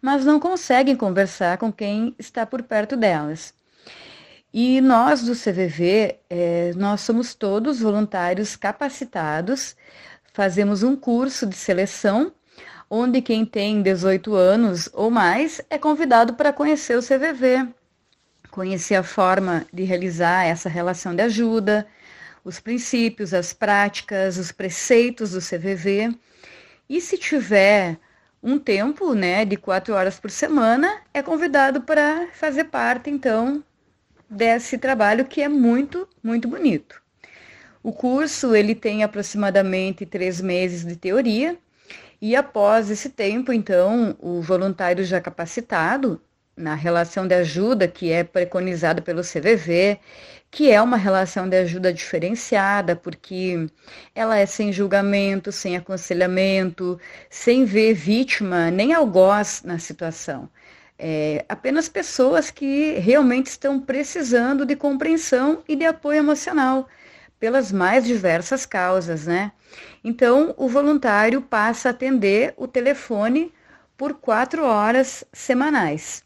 mas 0.00 0.24
não 0.24 0.38
conseguem 0.38 0.94
conversar 0.94 1.58
com 1.58 1.72
quem 1.72 2.14
está 2.20 2.46
por 2.46 2.62
perto 2.62 2.96
delas. 2.96 3.52
E 4.54 4.82
nós 4.82 5.22
do 5.22 5.32
CVV, 5.32 6.18
é, 6.28 6.72
nós 6.76 7.00
somos 7.00 7.34
todos 7.34 7.80
voluntários 7.80 8.54
capacitados, 8.54 9.74
fazemos 10.34 10.82
um 10.82 10.94
curso 10.94 11.46
de 11.46 11.56
seleção, 11.56 12.30
onde 12.90 13.22
quem 13.22 13.46
tem 13.46 13.80
18 13.80 14.34
anos 14.34 14.90
ou 14.92 15.10
mais 15.10 15.62
é 15.70 15.78
convidado 15.78 16.34
para 16.34 16.52
conhecer 16.52 16.98
o 16.98 17.02
CVV, 17.02 17.66
conhecer 18.50 18.96
a 18.96 19.02
forma 19.02 19.64
de 19.72 19.84
realizar 19.84 20.44
essa 20.44 20.68
relação 20.68 21.14
de 21.14 21.22
ajuda, 21.22 21.86
os 22.44 22.60
princípios, 22.60 23.32
as 23.32 23.54
práticas, 23.54 24.36
os 24.36 24.52
preceitos 24.52 25.30
do 25.30 25.40
CVV. 25.40 26.14
E 26.90 27.00
se 27.00 27.16
tiver 27.16 27.96
um 28.42 28.58
tempo, 28.58 29.14
né, 29.14 29.46
de 29.46 29.56
quatro 29.56 29.94
horas 29.94 30.20
por 30.20 30.30
semana, 30.30 31.00
é 31.14 31.22
convidado 31.22 31.80
para 31.80 32.28
fazer 32.34 32.64
parte, 32.64 33.08
então, 33.08 33.64
desse 34.32 34.78
trabalho 34.78 35.24
que 35.26 35.42
é 35.42 35.48
muito, 35.48 36.08
muito 36.22 36.48
bonito. 36.48 37.00
O 37.82 37.92
curso 37.92 38.54
ele 38.54 38.74
tem 38.74 39.02
aproximadamente 39.02 40.06
três 40.06 40.40
meses 40.40 40.84
de 40.84 40.96
teoria 40.96 41.58
e 42.20 42.34
após 42.36 42.90
esse 42.90 43.10
tempo, 43.10 43.52
então, 43.52 44.16
o 44.20 44.40
voluntário 44.40 45.04
já 45.04 45.20
capacitado 45.20 46.20
na 46.56 46.74
relação 46.74 47.26
de 47.26 47.34
ajuda 47.34 47.88
que 47.88 48.12
é 48.12 48.22
preconizada 48.22 49.02
pelo 49.02 49.22
CVV, 49.22 49.98
que 50.50 50.70
é 50.70 50.80
uma 50.80 50.96
relação 50.96 51.48
de 51.48 51.56
ajuda 51.56 51.92
diferenciada, 51.92 52.94
porque 52.94 53.66
ela 54.14 54.38
é 54.38 54.46
sem 54.46 54.72
julgamento, 54.72 55.50
sem 55.50 55.76
aconselhamento, 55.76 56.98
sem 57.28 57.64
ver 57.64 57.94
vítima 57.94 58.70
nem 58.70 58.92
algoz 58.94 59.62
na 59.64 59.78
situação 59.78 60.48
é, 60.98 61.44
apenas 61.48 61.88
pessoas 61.88 62.50
que 62.50 62.92
realmente 62.98 63.46
estão 63.46 63.80
precisando 63.80 64.64
de 64.64 64.76
compreensão 64.76 65.62
e 65.68 65.74
de 65.74 65.84
apoio 65.84 66.18
emocional 66.18 66.88
pelas 67.40 67.72
mais 67.72 68.04
diversas 68.04 68.64
causas, 68.64 69.26
né? 69.26 69.50
Então, 70.04 70.54
o 70.56 70.68
voluntário 70.68 71.42
passa 71.42 71.88
a 71.88 71.90
atender 71.90 72.54
o 72.56 72.68
telefone 72.68 73.52
por 73.96 74.14
quatro 74.14 74.64
horas 74.64 75.24
semanais. 75.32 76.22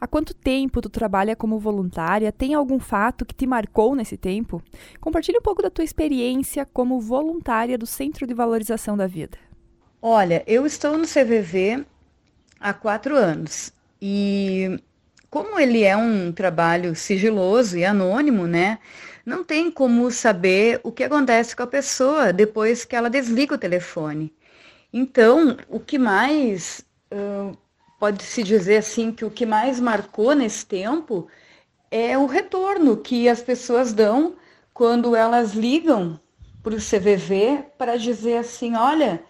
Há 0.00 0.08
quanto 0.08 0.34
tempo 0.34 0.80
tu 0.80 0.88
trabalha 0.88 1.36
como 1.36 1.58
voluntária? 1.58 2.32
Tem 2.32 2.54
algum 2.54 2.80
fato 2.80 3.24
que 3.24 3.34
te 3.34 3.46
marcou 3.46 3.94
nesse 3.94 4.16
tempo? 4.16 4.62
Compartilhe 5.00 5.38
um 5.38 5.42
pouco 5.42 5.62
da 5.62 5.70
tua 5.70 5.84
experiência 5.84 6.66
como 6.66 7.00
voluntária 7.00 7.78
do 7.78 7.86
Centro 7.86 8.26
de 8.26 8.34
Valorização 8.34 8.96
da 8.96 9.06
Vida. 9.06 9.38
Olha, 10.02 10.42
eu 10.46 10.64
estou 10.64 10.96
no 10.96 11.04
CVV 11.04 11.84
há 12.58 12.72
quatro 12.72 13.14
anos 13.14 13.72
e 14.00 14.80
como 15.30 15.58
ele 15.58 15.84
é 15.84 15.96
um 15.96 16.32
trabalho 16.32 16.94
sigiloso 16.96 17.78
e 17.78 17.84
anônimo, 17.84 18.46
né? 18.46 18.78
Não 19.24 19.44
tem 19.44 19.70
como 19.70 20.10
saber 20.10 20.80
o 20.82 20.90
que 20.90 21.04
acontece 21.04 21.54
com 21.54 21.62
a 21.62 21.66
pessoa 21.66 22.32
depois 22.32 22.84
que 22.84 22.96
ela 22.96 23.10
desliga 23.10 23.54
o 23.54 23.58
telefone. 23.58 24.34
Então, 24.92 25.56
o 25.68 25.78
que 25.78 25.98
mais 25.98 26.84
uh, 27.12 27.56
pode-se 27.98 28.42
dizer 28.42 28.78
assim 28.78 29.12
que 29.12 29.24
o 29.24 29.30
que 29.30 29.46
mais 29.46 29.78
marcou 29.78 30.34
nesse 30.34 30.66
tempo 30.66 31.28
é 31.90 32.16
o 32.18 32.26
retorno 32.26 32.96
que 32.96 33.28
as 33.28 33.42
pessoas 33.42 33.92
dão 33.92 34.36
quando 34.72 35.14
elas 35.14 35.52
ligam 35.52 36.18
para 36.62 36.74
o 36.74 36.78
CVV 36.78 37.64
para 37.76 37.96
dizer 37.96 38.38
assim, 38.38 38.74
olha, 38.74 39.22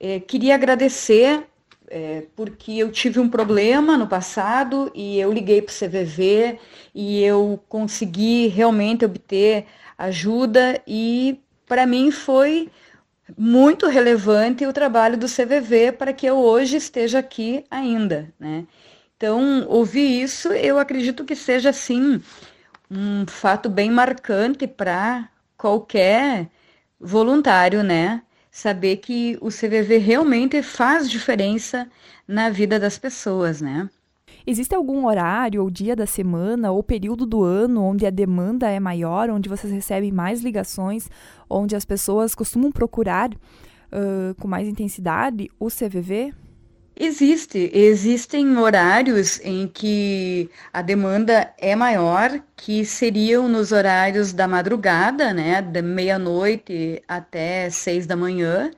eh, 0.00 0.20
queria 0.20 0.54
agradecer 0.54 1.46
é, 1.92 2.24
porque 2.34 2.72
eu 2.72 2.90
tive 2.90 3.20
um 3.20 3.28
problema 3.28 3.98
no 3.98 4.06
passado 4.06 4.90
e 4.94 5.20
eu 5.20 5.30
liguei 5.30 5.60
para 5.60 5.72
o 5.72 5.78
CVV 5.78 6.58
e 6.94 7.22
eu 7.22 7.62
consegui 7.68 8.46
realmente 8.48 9.04
obter 9.04 9.66
ajuda 9.98 10.80
e 10.86 11.38
para 11.66 11.86
mim 11.86 12.10
foi 12.10 12.70
muito 13.36 13.86
relevante 13.88 14.64
o 14.64 14.72
trabalho 14.72 15.18
do 15.18 15.26
CVV 15.26 15.92
para 15.92 16.14
que 16.14 16.24
eu 16.24 16.38
hoje 16.38 16.78
esteja 16.78 17.18
aqui 17.18 17.62
ainda, 17.70 18.32
né? 18.40 18.66
Então, 19.14 19.66
ouvir 19.68 20.22
isso, 20.22 20.50
eu 20.52 20.78
acredito 20.78 21.24
que 21.24 21.36
seja 21.36 21.68
assim 21.70 22.22
um 22.90 23.26
fato 23.26 23.68
bem 23.68 23.90
marcante 23.90 24.66
para 24.66 25.28
qualquer 25.58 26.48
voluntário, 26.98 27.82
né? 27.82 28.22
Saber 28.52 28.98
que 28.98 29.38
o 29.40 29.48
CVV 29.48 29.96
realmente 29.96 30.62
faz 30.62 31.10
diferença 31.10 31.88
na 32.28 32.50
vida 32.50 32.78
das 32.78 32.98
pessoas, 32.98 33.62
né? 33.62 33.88
Existe 34.46 34.74
algum 34.74 35.06
horário 35.06 35.62
ou 35.62 35.70
dia 35.70 35.96
da 35.96 36.04
semana 36.04 36.70
ou 36.70 36.82
período 36.82 37.24
do 37.24 37.42
ano 37.42 37.82
onde 37.82 38.04
a 38.04 38.10
demanda 38.10 38.68
é 38.68 38.78
maior, 38.78 39.30
onde 39.30 39.48
vocês 39.48 39.72
recebem 39.72 40.12
mais 40.12 40.42
ligações, 40.42 41.08
onde 41.48 41.74
as 41.74 41.84
pessoas 41.84 42.34
costumam 42.34 42.70
procurar 42.70 43.30
uh, 43.32 44.34
com 44.38 44.46
mais 44.46 44.68
intensidade 44.68 45.48
o 45.58 45.68
CVV? 45.68 46.34
Existe, 46.94 47.70
existem 47.72 48.56
horários 48.58 49.40
em 49.42 49.66
que 49.66 50.50
a 50.72 50.82
demanda 50.82 51.52
é 51.58 51.74
maior, 51.74 52.30
que 52.54 52.84
seriam 52.84 53.48
nos 53.48 53.72
horários 53.72 54.32
da 54.32 54.46
madrugada, 54.46 55.32
né, 55.32 55.62
da 55.62 55.80
meia-noite 55.80 57.02
até 57.08 57.70
seis 57.70 58.06
da 58.06 58.14
manhã, 58.14 58.70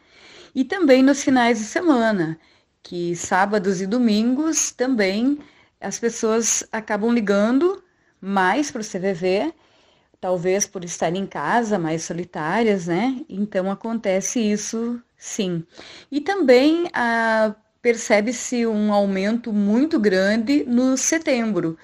e 0.55 0.64
também 0.64 1.03
nos 1.03 1.24
finais 1.24 1.59
de 1.59 1.64
semana, 1.64 2.38
que 2.83 3.16
sábados 3.16 3.81
e 3.81 3.87
domingos 3.87 4.70
também 4.70 5.38
as 5.81 5.98
pessoas 5.98 6.64
acabam 6.70 7.12
ligando 7.12 7.83
mais 8.20 8.70
para 8.70 8.81
o 8.81 8.85
CVV, 8.85 9.53
talvez 10.20 10.66
por 10.66 10.85
estar 10.85 11.14
em 11.14 11.27
casa, 11.27 11.79
mais 11.79 12.05
solitárias, 12.05 12.87
né? 12.87 13.20
Então 13.29 13.70
acontece 13.70 14.40
isso, 14.40 15.03
sim. 15.18 15.64
E 16.11 16.20
também 16.20 16.88
a 16.94 17.55
percebe-se 17.85 18.66
um 18.66 18.94
aumento 18.94 19.53
muito 19.53 20.01
grande 20.01 20.64
no 20.66 20.97
setembro, 20.97 21.77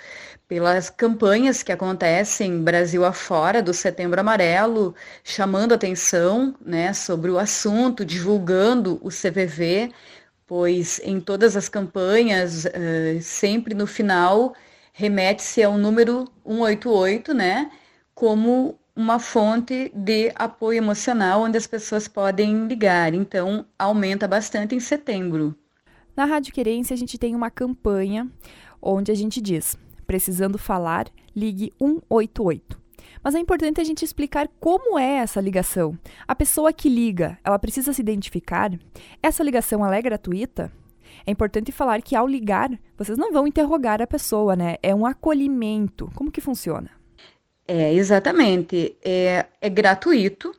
pelas 0.48 0.88
campanhas 0.88 1.62
que 1.62 1.70
acontecem 1.70 2.62
Brasil 2.62 3.04
afora 3.04 3.62
do 3.62 3.74
Setembro 3.74 4.18
Amarelo, 4.18 4.94
chamando 5.22 5.74
atenção 5.74 6.54
né, 6.64 6.94
sobre 6.94 7.30
o 7.30 7.38
assunto, 7.38 8.02
divulgando 8.02 8.98
o 9.02 9.10
CVV, 9.10 9.92
pois 10.46 11.02
em 11.04 11.20
todas 11.20 11.54
as 11.54 11.68
campanhas, 11.68 12.64
uh, 12.64 13.20
sempre 13.20 13.74
no 13.74 13.86
final, 13.86 14.54
remete-se 14.94 15.62
ao 15.62 15.76
número 15.76 16.24
188, 16.46 17.34
né, 17.34 17.70
como 18.14 18.80
uma 18.96 19.18
fonte 19.18 19.92
de 19.94 20.32
apoio 20.34 20.78
emocional 20.78 21.42
onde 21.42 21.58
as 21.58 21.66
pessoas 21.66 22.08
podem 22.08 22.66
ligar. 22.66 23.12
Então, 23.12 23.66
aumenta 23.78 24.26
bastante 24.26 24.74
em 24.74 24.80
setembro. 24.80 25.54
Na 26.16 26.24
Rádio 26.24 26.52
Querência, 26.52 26.94
a 26.94 26.96
gente 26.96 27.18
tem 27.18 27.34
uma 27.34 27.50
campanha 27.50 28.30
onde 28.80 29.10
a 29.10 29.14
gente 29.14 29.40
diz: 29.40 29.76
precisando 30.06 30.58
falar, 30.58 31.08
ligue 31.34 31.72
188. 31.78 32.78
Mas 33.22 33.34
é 33.34 33.38
importante 33.38 33.80
a 33.80 33.84
gente 33.84 34.04
explicar 34.04 34.48
como 34.58 34.98
é 34.98 35.16
essa 35.16 35.40
ligação. 35.40 35.98
A 36.26 36.34
pessoa 36.34 36.72
que 36.72 36.88
liga, 36.88 37.38
ela 37.44 37.58
precisa 37.58 37.92
se 37.92 38.00
identificar? 38.00 38.70
Essa 39.22 39.42
ligação 39.42 39.84
é 39.92 40.00
gratuita? 40.00 40.72
É 41.26 41.30
importante 41.30 41.70
falar 41.70 42.00
que 42.00 42.16
ao 42.16 42.26
ligar, 42.26 42.70
vocês 42.96 43.18
não 43.18 43.32
vão 43.32 43.46
interrogar 43.46 44.00
a 44.00 44.06
pessoa, 44.06 44.56
né? 44.56 44.76
É 44.82 44.94
um 44.94 45.04
acolhimento. 45.04 46.10
Como 46.14 46.30
que 46.30 46.40
funciona? 46.40 46.90
É, 47.68 47.92
exatamente. 47.92 48.96
É, 49.04 49.46
é 49.60 49.68
gratuito. 49.68 50.54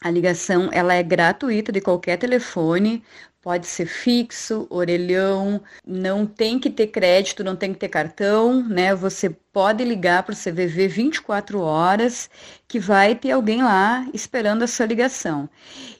A 0.00 0.10
ligação 0.10 0.68
ela 0.72 0.94
é 0.94 1.02
gratuita 1.02 1.70
de 1.70 1.80
qualquer 1.80 2.16
telefone. 2.16 3.02
Pode 3.44 3.66
ser 3.66 3.84
fixo, 3.84 4.66
orelhão, 4.70 5.60
não 5.86 6.24
tem 6.24 6.58
que 6.58 6.70
ter 6.70 6.86
crédito, 6.86 7.44
não 7.44 7.54
tem 7.54 7.74
que 7.74 7.78
ter 7.78 7.90
cartão, 7.90 8.66
né? 8.66 8.94
Você 8.94 9.28
pode 9.28 9.84
ligar 9.84 10.22
para 10.22 10.32
o 10.32 10.36
CVV 10.36 10.88
24 10.88 11.60
horas, 11.60 12.30
que 12.66 12.80
vai 12.80 13.14
ter 13.14 13.32
alguém 13.32 13.62
lá 13.62 14.08
esperando 14.14 14.62
a 14.62 14.66
sua 14.66 14.86
ligação. 14.86 15.46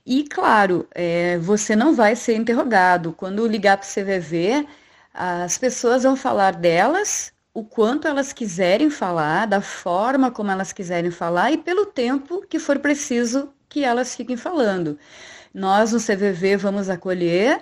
E, 0.06 0.24
claro, 0.24 0.88
é, 0.94 1.36
você 1.36 1.76
não 1.76 1.94
vai 1.94 2.16
ser 2.16 2.34
interrogado. 2.34 3.12
Quando 3.12 3.46
ligar 3.46 3.76
para 3.76 3.86
o 3.86 3.90
CVV, 3.90 4.66
as 5.12 5.58
pessoas 5.58 6.02
vão 6.04 6.16
falar 6.16 6.54
delas, 6.54 7.30
o 7.52 7.62
quanto 7.62 8.08
elas 8.08 8.32
quiserem 8.32 8.88
falar, 8.88 9.46
da 9.46 9.60
forma 9.60 10.30
como 10.30 10.50
elas 10.50 10.72
quiserem 10.72 11.10
falar 11.10 11.52
e 11.52 11.58
pelo 11.58 11.84
tempo 11.84 12.40
que 12.48 12.58
for 12.58 12.78
preciso 12.78 13.52
que 13.68 13.84
elas 13.84 14.14
fiquem 14.14 14.36
falando. 14.36 14.98
Nós 15.54 15.92
no 15.92 16.00
CVV 16.00 16.56
vamos 16.56 16.90
acolher, 16.90 17.60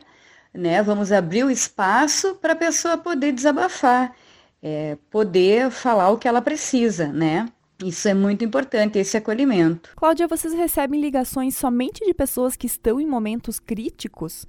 né? 0.54 0.82
Vamos 0.82 1.12
abrir 1.12 1.44
o 1.44 1.50
espaço 1.50 2.34
para 2.36 2.54
a 2.54 2.56
pessoa 2.56 2.96
poder 2.96 3.32
desabafar, 3.32 4.16
é, 4.62 4.96
poder 5.10 5.70
falar 5.70 6.08
o 6.08 6.16
que 6.16 6.26
ela 6.26 6.40
precisa, 6.40 7.12
né? 7.12 7.46
Isso 7.84 8.08
é 8.08 8.14
muito 8.14 8.44
importante, 8.44 8.98
esse 8.98 9.16
acolhimento. 9.16 9.90
Cláudia, 9.94 10.26
vocês 10.26 10.54
recebem 10.54 11.00
ligações 11.00 11.54
somente 11.54 12.02
de 12.04 12.14
pessoas 12.14 12.56
que 12.56 12.66
estão 12.66 12.98
em 12.98 13.06
momentos 13.06 13.60
críticos? 13.60 14.46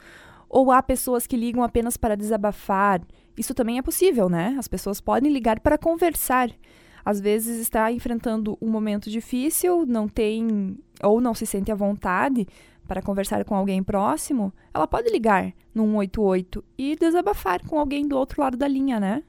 Ou 0.47 0.71
há 0.71 0.82
pessoas 0.82 1.27
que 1.27 1.36
ligam 1.36 1.63
apenas 1.63 1.97
para 1.97 2.15
desabafar? 2.15 3.01
Isso 3.36 3.53
também 3.53 3.77
é 3.77 3.82
possível, 3.82 4.29
né? 4.29 4.56
As 4.58 4.67
pessoas 4.69 5.01
podem 5.01 5.34
ligar 5.34 5.60
para 5.60 5.77
conversar. 5.77 6.49
Às 7.03 7.19
vezes 7.19 7.60
está 7.60 7.91
enfrentando 7.91 8.58
um 8.62 8.69
momento 8.69 9.10
difícil, 9.10 9.86
não 9.86 10.08
tem 10.08 10.77
ou 11.01 11.19
não 11.19 11.34
se 11.34 11.45
sente 11.45 11.71
à 11.71 11.75
vontade 11.75 12.47
para 12.88 13.02
conversar 13.02 13.43
com 13.46 13.56
alguém 13.56 13.82
próximo, 13.84 14.54
ela 14.74 14.88
pode 14.88 15.10
ligar 15.10 15.54
no 15.74 15.84
188 15.84 16.63
e 16.78 16.96
desabafar 16.96 17.62
com 17.67 17.80
alguém 17.80 18.08
do 18.08 18.17
outro 18.17 18.41
lado 18.41 18.58
da 18.58 18.67
linha, 18.67 19.00
né? 19.00 19.24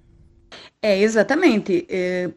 É, 0.83 0.99
exatamente. 1.01 1.87
É, 1.88 2.31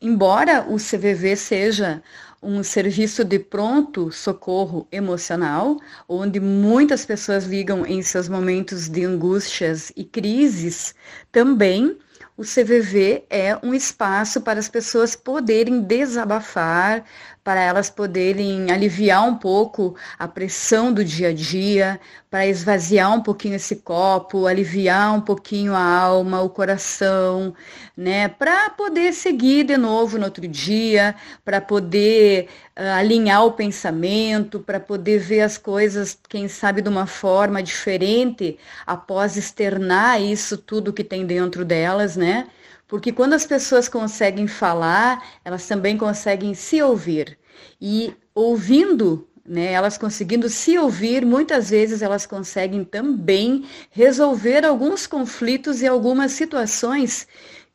embora 0.00 0.66
o 0.68 0.76
CVV 0.76 1.36
seja 1.36 2.02
um 2.42 2.62
serviço 2.62 3.24
de 3.24 3.38
pronto 3.38 4.12
socorro 4.12 4.86
emocional, 4.92 5.78
onde 6.06 6.38
muitas 6.38 7.06
pessoas 7.06 7.44
ligam 7.44 7.86
em 7.86 8.02
seus 8.02 8.28
momentos 8.28 8.88
de 8.88 9.04
angústias 9.04 9.90
e 9.96 10.04
crises, 10.04 10.94
também 11.32 11.96
o 12.36 12.42
CVV 12.42 13.24
é 13.30 13.56
um 13.62 13.72
espaço 13.72 14.40
para 14.40 14.58
as 14.58 14.68
pessoas 14.68 15.14
poderem 15.14 15.80
desabafar, 15.80 17.04
para 17.44 17.60
elas 17.62 17.90
poderem 17.90 18.70
aliviar 18.72 19.22
um 19.28 19.36
pouco 19.36 19.94
a 20.18 20.26
pressão 20.26 20.90
do 20.92 21.04
dia 21.04 21.28
a 21.28 21.32
dia, 21.34 22.00
para 22.30 22.46
esvaziar 22.46 23.12
um 23.14 23.20
pouquinho 23.22 23.54
esse 23.56 23.76
copo, 23.76 24.46
aliviar 24.46 25.14
um 25.14 25.20
pouquinho 25.20 25.74
a 25.74 25.84
alma, 25.84 26.40
o 26.40 26.48
coração, 26.48 27.54
né, 27.96 28.28
para 28.28 28.70
poder 28.70 29.12
seguir 29.12 29.64
de 29.64 29.76
novo 29.76 30.18
no 30.18 30.24
outro 30.24 30.48
dia, 30.48 31.14
para 31.44 31.60
poder 31.60 32.48
uh, 32.76 32.98
alinhar 32.98 33.44
o 33.44 33.52
pensamento, 33.52 34.58
para 34.58 34.80
poder 34.80 35.18
ver 35.18 35.42
as 35.42 35.58
coisas, 35.58 36.18
quem 36.28 36.48
sabe, 36.48 36.80
de 36.80 36.88
uma 36.88 37.06
forma 37.06 37.62
diferente 37.62 38.58
após 38.86 39.36
externar 39.36 40.20
isso 40.20 40.56
tudo 40.56 40.94
que 40.94 41.04
tem 41.04 41.26
dentro 41.26 41.64
delas, 41.64 42.16
né? 42.16 42.48
Porque 42.86 43.12
quando 43.12 43.32
as 43.32 43.46
pessoas 43.46 43.88
conseguem 43.88 44.46
falar, 44.46 45.22
elas 45.44 45.66
também 45.66 45.96
conseguem 45.96 46.54
se 46.54 46.82
ouvir. 46.82 47.38
E 47.80 48.14
ouvindo, 48.34 49.28
né, 49.46 49.72
elas 49.72 49.98
conseguindo 49.98 50.48
se 50.48 50.78
ouvir, 50.78 51.24
muitas 51.24 51.70
vezes 51.70 52.02
elas 52.02 52.26
conseguem 52.26 52.84
também 52.84 53.64
resolver 53.90 54.64
alguns 54.64 55.06
conflitos 55.06 55.82
e 55.82 55.86
algumas 55.86 56.32
situações 56.32 57.26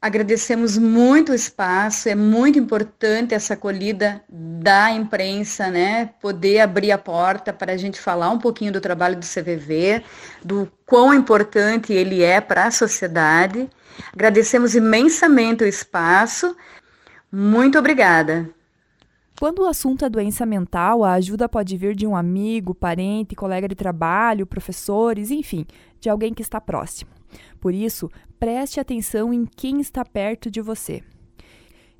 Agradecemos 0.00 0.78
muito 0.78 1.32
o 1.32 1.34
espaço, 1.34 2.08
é 2.08 2.14
muito 2.14 2.56
importante 2.56 3.34
essa 3.34 3.54
acolhida 3.54 4.22
da 4.28 4.92
imprensa, 4.92 5.68
né? 5.70 6.10
Poder 6.20 6.60
abrir 6.60 6.92
a 6.92 6.98
porta 6.98 7.52
para 7.52 7.72
a 7.72 7.76
gente 7.76 8.00
falar 8.00 8.30
um 8.30 8.38
pouquinho 8.38 8.72
do 8.72 8.80
trabalho 8.80 9.16
do 9.16 9.26
CVV, 9.26 10.04
do 10.44 10.70
quão 10.86 11.12
importante 11.12 11.92
ele 11.92 12.22
é 12.22 12.40
para 12.40 12.66
a 12.66 12.70
sociedade. 12.70 13.68
Agradecemos 14.12 14.76
imensamente 14.76 15.64
o 15.64 15.66
espaço. 15.66 16.56
Muito 17.30 17.76
obrigada. 17.76 18.48
Quando 19.38 19.60
o 19.60 19.66
assunto 19.66 20.04
é 20.04 20.08
doença 20.08 20.46
mental, 20.46 21.02
a 21.02 21.14
ajuda 21.14 21.48
pode 21.48 21.76
vir 21.76 21.96
de 21.96 22.06
um 22.06 22.16
amigo, 22.16 22.72
parente, 22.72 23.34
colega 23.34 23.66
de 23.66 23.74
trabalho, 23.74 24.46
professores, 24.46 25.32
enfim, 25.32 25.66
de 26.00 26.08
alguém 26.08 26.32
que 26.32 26.42
está 26.42 26.60
próximo. 26.60 27.17
Por 27.60 27.74
isso, 27.74 28.10
preste 28.38 28.80
atenção 28.80 29.32
em 29.32 29.44
quem 29.44 29.80
está 29.80 30.04
perto 30.04 30.50
de 30.50 30.60
você. 30.60 31.02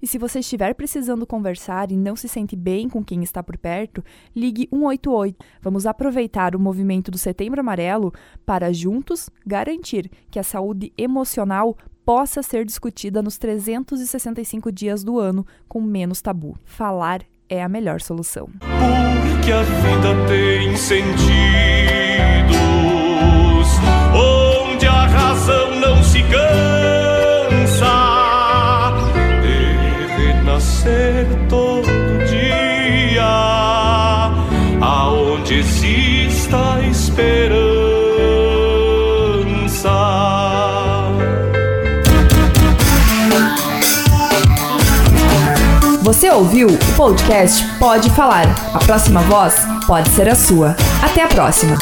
E 0.00 0.06
se 0.06 0.16
você 0.16 0.38
estiver 0.38 0.74
precisando 0.74 1.26
conversar 1.26 1.90
e 1.90 1.96
não 1.96 2.14
se 2.14 2.28
sente 2.28 2.54
bem 2.54 2.88
com 2.88 3.04
quem 3.04 3.22
está 3.22 3.42
por 3.42 3.58
perto, 3.58 4.02
ligue 4.34 4.68
188. 4.70 5.36
Vamos 5.60 5.86
aproveitar 5.86 6.54
o 6.54 6.60
movimento 6.60 7.10
do 7.10 7.18
Setembro 7.18 7.60
Amarelo 7.60 8.12
para 8.46 8.72
juntos 8.72 9.28
garantir 9.44 10.08
que 10.30 10.38
a 10.38 10.44
saúde 10.44 10.92
emocional 10.96 11.76
possa 12.04 12.42
ser 12.42 12.64
discutida 12.64 13.20
nos 13.20 13.38
365 13.38 14.70
dias 14.70 15.02
do 15.02 15.18
ano 15.18 15.44
com 15.68 15.80
menos 15.80 16.22
tabu. 16.22 16.56
Falar 16.64 17.22
é 17.48 17.62
a 17.62 17.68
melhor 17.68 18.00
solução. 18.00 18.48
Porque 18.60 19.52
a 19.52 19.62
vida 19.62 20.26
tem 20.28 20.76
sentido. 25.36 26.68
ser 30.88 31.26
todo 31.48 31.86
dia, 32.26 33.24
aonde 34.80 35.60
exista 35.60 36.80
esperança. 36.90 37.78
Você 46.02 46.30
ouviu 46.30 46.68
o 46.68 46.78
podcast 46.96 47.64
Pode 47.78 48.08
Falar. 48.10 48.46
A 48.72 48.78
próxima 48.78 49.20
voz 49.22 49.54
pode 49.86 50.08
ser 50.10 50.28
a 50.28 50.34
sua. 50.34 50.74
Até 51.02 51.22
a 51.22 51.28
próxima. 51.28 51.76